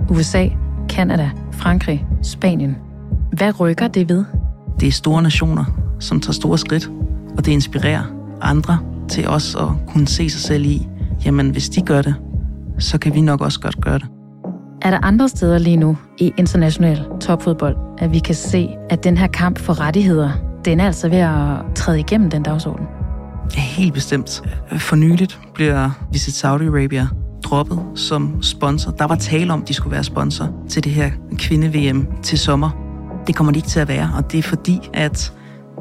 USA, 0.10 0.48
Kanada, 0.90 1.30
Frankrig, 1.52 2.06
Spanien, 2.24 2.78
hvad 3.32 3.60
rykker 3.60 3.88
det 3.88 4.10
ved? 4.10 4.26
Det 4.80 4.88
er 4.88 4.92
store 4.92 5.22
nationer, 5.22 5.66
som 6.00 6.20
tager 6.20 6.34
store 6.34 6.58
skridt, 6.58 6.92
og 7.38 7.46
det 7.46 7.52
inspirerer 7.52 8.04
andre 8.42 8.78
til 9.10 9.28
også 9.28 9.58
at 9.60 9.70
kunne 9.88 10.08
se 10.08 10.30
sig 10.30 10.42
selv 10.42 10.66
i, 10.66 10.88
jamen 11.26 11.50
hvis 11.50 11.70
de 11.70 11.82
gør 11.82 12.02
det, 12.02 12.16
så 12.80 12.98
kan 12.98 13.14
vi 13.14 13.22
nok 13.22 13.42
også 13.42 13.60
godt 13.60 13.82
gøre 13.82 14.00
det. 14.00 14.08
Er 14.82 14.92
der 14.92 15.06
andre 15.06 15.30
steder 15.30 15.58
lige 15.58 15.78
nu 15.78 15.98
i 16.18 16.34
international 16.38 17.06
topfodbold, 17.20 17.76
at 17.98 18.12
vi 18.12 18.20
kan 18.20 18.36
se, 18.36 18.70
at 18.90 19.04
den 19.04 19.18
her 19.18 19.28
kamp 19.28 19.60
for 19.60 19.80
rettigheder, 19.80 20.32
den 20.66 20.80
er 20.80 20.86
altså 20.86 21.10
ved 21.10 21.18
at 21.18 21.76
træde 21.76 22.00
igennem 22.00 22.30
den 22.30 22.44
dagsorden? 22.44 22.86
Helt 23.54 23.94
bestemt. 23.94 24.42
For 24.78 24.96
nyligt 24.96 25.40
bliver 25.54 25.90
Visit 26.12 26.46
Saudi-Arabia 26.46 27.08
droppet 27.44 27.80
som 27.96 28.42
sponsor. 28.42 28.92
Der 28.92 29.06
var 29.06 29.16
tale 29.16 29.54
om, 29.54 29.62
at 29.62 29.68
de 29.68 29.74
skulle 29.74 29.92
være 29.92 30.04
sponsor 30.04 30.50
til 30.70 30.84
det 30.84 30.92
her 30.92 31.12
kvinde-VM 31.38 32.08
til 32.24 32.40
sommer. 32.40 32.70
Det 33.28 33.36
kommer 33.36 33.54
de 33.54 33.58
ikke 33.58 33.70
til 33.70 33.80
at 33.80 33.88
være, 33.88 34.12
og 34.18 34.32
det 34.32 34.38
er 34.38 34.44
fordi, 34.44 34.80
at 34.94 35.34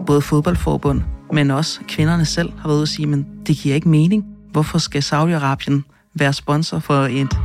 både 0.07 0.21
fodboldforbund, 0.21 1.02
men 1.33 1.50
også 1.50 1.80
kvinderne 1.88 2.25
selv 2.25 2.52
har 2.59 2.69
været 2.69 2.76
ude 2.76 2.85
og 2.85 2.88
sige, 2.88 3.07
men 3.07 3.26
det 3.47 3.57
giver 3.57 3.75
ikke 3.75 3.88
mening. 3.88 4.25
Hvorfor 4.52 4.78
skal 4.78 5.02
Saudi-Arabien 5.02 5.83
være 6.14 6.33
sponsor 6.33 6.78
for 6.78 6.95
et 6.95 7.38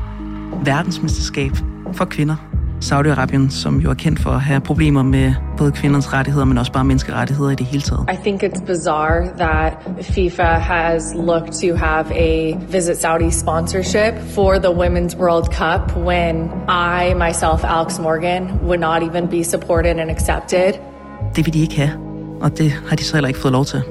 verdensmesterskab 0.63 1.51
for 1.93 2.05
kvinder? 2.05 2.35
Saudi-Arabien, 2.81 3.49
som 3.49 3.79
jo 3.79 3.89
er 3.89 3.93
kendt 3.93 4.19
for 4.19 4.29
at 4.29 4.41
have 4.41 4.61
problemer 4.61 5.03
med 5.03 5.33
både 5.57 5.71
kvinders 5.71 6.13
rettigheder, 6.13 6.45
men 6.45 6.57
også 6.57 6.71
bare 6.71 6.83
menneskerettigheder 6.83 7.49
i 7.49 7.55
det 7.55 7.65
hele 7.65 7.81
taget. 7.81 8.09
I 8.13 8.15
think 8.15 8.43
it's 8.43 8.65
bizarre 8.65 9.27
that 9.37 9.73
FIFA 10.01 10.43
has 10.43 11.03
looked 11.15 11.53
to 11.53 11.75
have 11.75 12.05
a 12.15 12.57
Visit 12.71 12.97
Saudi 12.97 13.31
sponsorship 13.31 14.13
for 14.35 14.53
the 14.53 14.69
Women's 14.69 15.17
World 15.17 15.45
Cup 15.45 15.97
when 15.97 16.35
I, 16.69 17.13
myself, 17.13 17.63
Alex 17.63 17.99
Morgan, 17.99 18.43
would 18.63 18.79
not 18.79 19.03
even 19.03 19.27
be 19.27 19.43
supported 19.43 19.99
and 19.99 20.11
accepted. 20.11 20.73
Det 21.35 21.45
vil 21.45 21.53
de 21.53 21.61
ikke 21.61 21.77
have, 21.77 21.91
og 22.41 22.57
det 22.57 22.71
har 22.87 22.95
de 22.95 23.03
så 23.03 23.15
heller 23.15 23.27
ikke 23.27 23.39
fået 23.39 23.51
lov 23.51 23.65
til. 23.65 23.81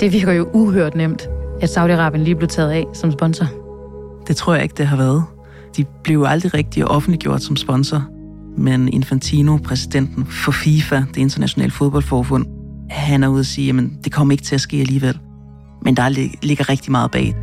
Det 0.00 0.12
virker 0.12 0.32
jo 0.32 0.48
uhørt 0.52 0.94
nemt, 0.94 1.28
at 1.60 1.68
Saudi-Arabien 1.68 2.18
lige 2.18 2.36
blev 2.36 2.48
taget 2.48 2.70
af 2.70 2.84
som 2.92 3.12
sponsor. 3.12 3.63
Det 4.28 4.36
tror 4.36 4.54
jeg 4.54 4.62
ikke, 4.62 4.74
det 4.78 4.86
har 4.86 4.96
været. 4.96 5.24
De 5.76 5.84
blev 6.04 6.24
aldrig 6.26 6.54
rigtig 6.54 6.84
offentliggjort 6.84 7.42
som 7.42 7.56
sponsor, 7.56 8.04
men 8.58 8.88
Infantino, 8.88 9.56
præsidenten 9.56 10.26
for 10.26 10.52
FIFA, 10.52 10.96
det 10.96 11.16
internationale 11.16 11.72
fodboldforbund, 11.72 12.46
han 12.90 13.22
er 13.22 13.28
ude 13.28 13.40
og 13.40 13.46
sige, 13.46 13.78
at 13.78 14.04
det 14.04 14.12
kommer 14.12 14.32
ikke 14.32 14.44
til 14.44 14.54
at 14.54 14.60
ske 14.60 14.76
alligevel. 14.76 15.18
Men 15.82 15.96
der 15.96 16.08
ligger 16.42 16.68
rigtig 16.68 16.90
meget 16.90 17.10
bag. 17.10 17.34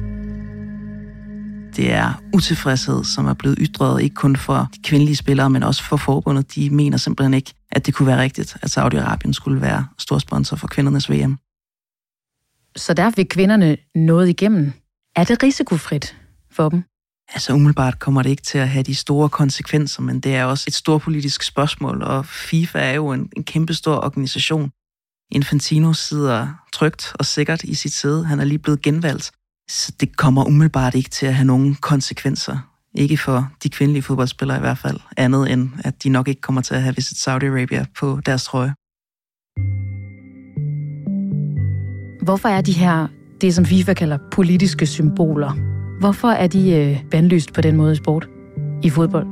Det 1.75 1.93
er 1.93 2.21
utilfredshed, 2.33 3.03
som 3.03 3.25
er 3.27 3.33
blevet 3.33 3.57
ytret 3.61 4.01
ikke 4.01 4.15
kun 4.15 4.35
for 4.35 4.69
de 4.75 4.81
kvindelige 4.83 5.15
spillere, 5.15 5.49
men 5.49 5.63
også 5.63 5.83
for 5.83 5.97
forbundet. 5.97 6.55
De 6.55 6.69
mener 6.69 6.97
simpelthen 6.97 7.33
ikke, 7.33 7.53
at 7.71 7.85
det 7.85 7.93
kunne 7.93 8.07
være 8.07 8.21
rigtigt, 8.21 8.57
at 8.61 8.77
Saudi-Arabien 8.77 9.31
skulle 9.31 9.61
være 9.61 9.87
stor 9.97 10.17
sponsor 10.17 10.55
for 10.55 10.67
kvindernes 10.67 11.11
VM. 11.11 11.37
Så 12.75 12.93
der 12.93 13.09
fik 13.09 13.25
kvinderne 13.29 13.77
noget 13.95 14.29
igennem. 14.29 14.71
Er 15.15 15.23
det 15.23 15.43
risikofrit 15.43 16.17
for 16.53 16.69
dem? 16.69 16.83
Altså 17.33 17.53
umiddelbart 17.53 17.99
kommer 17.99 18.21
det 18.21 18.29
ikke 18.29 18.41
til 18.41 18.57
at 18.57 18.69
have 18.69 18.83
de 18.83 18.95
store 18.95 19.29
konsekvenser, 19.29 20.01
men 20.01 20.19
det 20.19 20.35
er 20.35 20.45
også 20.45 20.65
et 20.67 20.73
stort 20.73 21.01
politisk 21.01 21.43
spørgsmål, 21.43 22.03
og 22.03 22.25
FIFA 22.25 22.79
er 22.79 22.93
jo 22.93 23.11
en, 23.11 23.29
en 23.37 23.43
kæmpe 23.43 23.73
stor 23.73 23.95
organisation. 23.95 24.71
Infantino 25.31 25.93
sidder 25.93 26.47
trygt 26.73 27.13
og 27.19 27.25
sikkert 27.25 27.63
i 27.63 27.73
sit 27.73 27.93
sæde. 27.93 28.25
Han 28.25 28.39
er 28.39 28.43
lige 28.45 28.59
blevet 28.59 28.81
genvalgt. 28.81 29.31
Så 29.69 29.91
det 29.99 30.17
kommer 30.17 30.45
umiddelbart 30.45 30.95
ikke 30.95 31.09
til 31.09 31.25
at 31.25 31.35
have 31.35 31.45
nogen 31.45 31.75
konsekvenser. 31.75 32.57
Ikke 32.95 33.17
for 33.17 33.51
de 33.63 33.69
kvindelige 33.69 34.03
fodboldspillere 34.03 34.57
i 34.57 34.59
hvert 34.59 34.77
fald. 34.77 34.99
Andet 35.17 35.51
end, 35.51 35.69
at 35.83 36.03
de 36.03 36.09
nok 36.09 36.27
ikke 36.27 36.41
kommer 36.41 36.61
til 36.61 36.75
at 36.75 36.81
have 36.81 36.95
Visit 36.95 37.17
Saudi-Arabia 37.17 37.85
på 37.99 38.19
deres 38.25 38.43
trøje. 38.43 38.73
Hvorfor 42.23 42.49
er 42.49 42.61
de 42.61 42.71
her, 42.71 43.07
det 43.41 43.55
som 43.55 43.65
FIFA 43.65 43.93
kalder 43.93 44.17
politiske 44.31 44.85
symboler, 44.85 45.80
Hvorfor 46.01 46.27
er 46.27 46.47
de 46.47 46.71
øh, 46.71 47.03
bandlyst 47.11 47.53
på 47.53 47.61
den 47.61 47.75
måde 47.75 47.93
i 47.93 47.95
sport, 47.95 48.27
i 48.83 48.89
fodbold? 48.89 49.27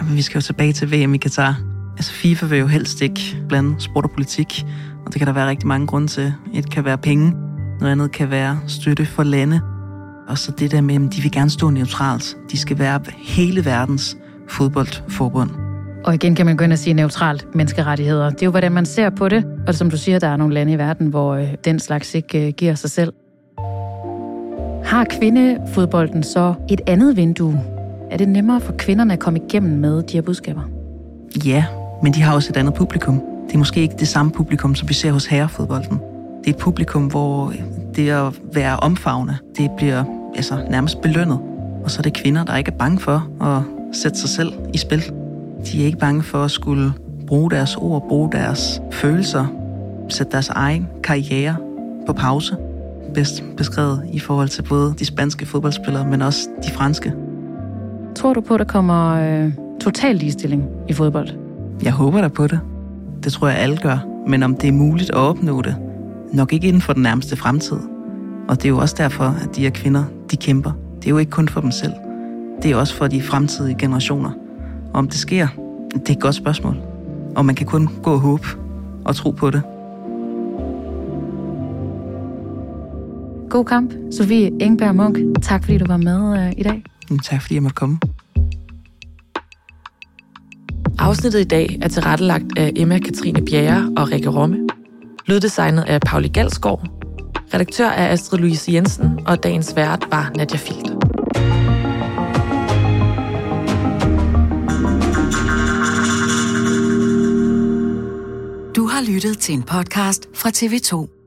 Jamen, 0.00 0.16
vi 0.16 0.22
skal 0.22 0.38
jo 0.38 0.42
tilbage 0.42 0.72
til 0.72 0.92
VM 0.92 1.14
i 1.14 1.16
Katar. 1.16 1.60
Altså, 1.96 2.12
FIFA 2.12 2.46
vil 2.46 2.58
jo 2.58 2.66
helst 2.66 3.02
ikke 3.02 3.20
blande 3.48 3.80
sport 3.80 4.04
og 4.04 4.10
politik, 4.10 4.64
og 5.06 5.12
det 5.12 5.20
kan 5.20 5.26
der 5.26 5.32
være 5.32 5.48
rigtig 5.48 5.68
mange 5.68 5.86
grunde 5.86 6.06
til. 6.06 6.34
Et 6.54 6.70
kan 6.70 6.84
være 6.84 6.98
penge, 6.98 7.34
noget 7.80 7.92
andet 7.92 8.12
kan 8.12 8.30
være 8.30 8.60
støtte 8.66 9.06
for 9.06 9.22
lande, 9.22 9.60
og 10.28 10.38
så 10.38 10.52
det 10.58 10.70
der 10.70 10.80
med, 10.80 10.94
at 10.94 11.16
de 11.16 11.22
vil 11.22 11.32
gerne 11.32 11.50
stå 11.50 11.70
neutralt. 11.70 12.36
De 12.52 12.58
skal 12.58 12.78
være 12.78 13.00
hele 13.18 13.64
verdens 13.64 14.16
fodboldforbund. 14.48 15.50
Og 16.04 16.14
igen 16.14 16.34
kan 16.34 16.46
man 16.46 16.56
gå 16.56 16.64
ind 16.64 16.72
og 16.72 16.78
sige 16.78 16.94
neutralt 16.94 17.54
menneskerettigheder. 17.54 18.30
Det 18.30 18.42
er 18.42 18.46
jo, 18.46 18.50
hvordan 18.50 18.72
man 18.72 18.86
ser 18.86 19.10
på 19.10 19.28
det. 19.28 19.44
Og 19.66 19.74
som 19.74 19.90
du 19.90 19.96
siger, 19.96 20.18
der 20.18 20.28
er 20.28 20.36
nogle 20.36 20.54
lande 20.54 20.72
i 20.72 20.78
verden, 20.78 21.06
hvor 21.06 21.34
øh, 21.34 21.48
den 21.64 21.78
slags 21.78 22.14
ikke 22.14 22.46
øh, 22.46 22.52
giver 22.52 22.74
sig 22.74 22.90
selv. 22.90 23.12
Har 24.92 25.04
kvindefodbolden 25.04 26.22
så 26.22 26.54
et 26.68 26.80
andet 26.86 27.16
vindue? 27.16 27.60
Er 28.10 28.16
det 28.16 28.28
nemmere 28.28 28.60
for 28.60 28.72
kvinderne 28.78 29.12
at 29.12 29.18
komme 29.18 29.38
igennem 29.38 29.78
med 29.78 30.02
de 30.02 30.12
her 30.12 30.22
budskaber? 30.22 30.60
Ja, 31.44 31.64
men 32.02 32.14
de 32.14 32.22
har 32.22 32.34
også 32.34 32.52
et 32.52 32.56
andet 32.56 32.74
publikum. 32.74 33.22
Det 33.46 33.54
er 33.54 33.58
måske 33.58 33.80
ikke 33.80 33.94
det 33.98 34.08
samme 34.08 34.32
publikum, 34.32 34.74
som 34.74 34.88
vi 34.88 34.94
ser 34.94 35.12
hos 35.12 35.26
herrefodbolden. 35.26 36.00
Det 36.44 36.46
er 36.46 36.50
et 36.50 36.56
publikum, 36.56 37.06
hvor 37.06 37.52
det 37.96 38.10
at 38.10 38.40
være 38.54 38.76
omfavne, 38.76 39.38
det 39.58 39.70
bliver 39.76 40.04
altså, 40.34 40.66
nærmest 40.70 41.00
belønnet. 41.00 41.38
Og 41.84 41.90
så 41.90 41.98
er 41.98 42.02
det 42.02 42.12
kvinder, 42.12 42.44
der 42.44 42.56
ikke 42.56 42.70
er 42.70 42.76
bange 42.76 43.00
for 43.00 43.44
at 43.44 43.62
sætte 43.92 44.18
sig 44.18 44.28
selv 44.28 44.52
i 44.74 44.78
spil. 44.78 45.02
De 45.66 45.82
er 45.82 45.86
ikke 45.86 45.98
bange 45.98 46.22
for 46.22 46.44
at 46.44 46.50
skulle 46.50 46.92
bruge 47.26 47.50
deres 47.50 47.76
ord, 47.76 48.08
bruge 48.08 48.32
deres 48.32 48.82
følelser, 48.90 49.46
sætte 50.08 50.32
deres 50.32 50.48
egen 50.48 50.88
karriere 51.02 51.56
på 52.06 52.12
pause 52.12 52.56
bedst 53.14 53.44
beskrevet 53.56 54.02
i 54.12 54.18
forhold 54.18 54.48
til 54.48 54.62
både 54.62 54.94
de 54.98 55.04
spanske 55.04 55.46
fodboldspillere, 55.46 56.06
men 56.06 56.22
også 56.22 56.48
de 56.66 56.70
franske. 56.70 57.12
Tror 58.14 58.34
du 58.34 58.40
på, 58.40 58.54
at 58.54 58.58
der 58.58 58.64
kommer 58.64 59.10
øh, 59.10 59.52
total 59.80 60.16
ligestilling 60.16 60.68
i 60.88 60.92
fodbold? 60.92 61.28
Jeg 61.82 61.92
håber 61.92 62.20
da 62.20 62.28
på 62.28 62.46
det. 62.46 62.60
Det 63.24 63.32
tror 63.32 63.48
jeg 63.48 63.58
alle 63.58 63.76
gør. 63.76 63.98
Men 64.28 64.42
om 64.42 64.56
det 64.56 64.68
er 64.68 64.72
muligt 64.72 65.10
at 65.10 65.16
opnå 65.16 65.62
det, 65.62 65.76
nok 66.32 66.52
ikke 66.52 66.68
inden 66.68 66.82
for 66.82 66.92
den 66.92 67.02
nærmeste 67.02 67.36
fremtid. 67.36 67.76
Og 68.48 68.56
det 68.56 68.64
er 68.64 68.68
jo 68.68 68.78
også 68.78 68.94
derfor, 68.98 69.24
at 69.24 69.56
de 69.56 69.60
her 69.60 69.70
kvinder, 69.70 70.04
de 70.30 70.36
kæmper. 70.36 70.72
Det 70.96 71.06
er 71.06 71.10
jo 71.10 71.18
ikke 71.18 71.30
kun 71.30 71.48
for 71.48 71.60
dem 71.60 71.70
selv. 71.70 71.92
Det 72.62 72.70
er 72.70 72.76
også 72.76 72.94
for 72.94 73.06
de 73.06 73.22
fremtidige 73.22 73.78
generationer. 73.78 74.30
Og 74.92 74.98
om 74.98 75.08
det 75.08 75.18
sker, 75.18 75.48
det 75.94 76.08
er 76.08 76.12
et 76.12 76.20
godt 76.20 76.34
spørgsmål. 76.34 76.76
Og 77.36 77.44
man 77.44 77.54
kan 77.54 77.66
kun 77.66 77.88
gå 78.02 78.12
og 78.12 78.20
håbe 78.20 78.46
og 79.04 79.16
tro 79.16 79.30
på 79.30 79.50
det. 79.50 79.62
God 83.52 83.64
kamp, 83.64 83.92
Sofie 84.10 84.50
Engberg 84.60 84.96
Munk. 84.96 85.18
Tak 85.42 85.64
fordi 85.64 85.78
du 85.78 85.84
var 85.86 85.96
med 85.96 86.20
uh, 86.20 86.58
i 86.58 86.62
dag. 86.62 86.84
Tak 87.22 87.42
fordi 87.42 87.54
jeg 87.54 87.62
måtte 87.62 87.74
komme. 87.74 87.98
Afsnittet 90.98 91.40
i 91.40 91.44
dag 91.44 91.78
er 91.82 91.88
tilrettelagt 91.88 92.44
af 92.58 92.72
Emma 92.76 92.98
Katrine 92.98 93.44
Bjerre 93.44 93.92
og 93.96 94.10
Rikke 94.10 94.28
Romme. 94.28 94.68
Lyddesignet 95.26 95.82
af 95.82 96.00
Pauli 96.00 96.28
Galsgaard. 96.28 96.88
Redaktør 97.54 97.86
er 97.86 98.08
Astrid 98.08 98.38
Louise 98.38 98.72
Jensen, 98.72 99.20
og 99.26 99.42
dagens 99.42 99.76
vært 99.76 100.06
var 100.10 100.32
Nadia 100.36 100.58
Filt. 100.58 100.88
Du 108.76 108.86
har 108.86 109.12
lyttet 109.12 109.38
til 109.38 109.54
en 109.54 109.62
podcast 109.62 110.28
fra 110.34 110.48
TV2. 110.48 111.21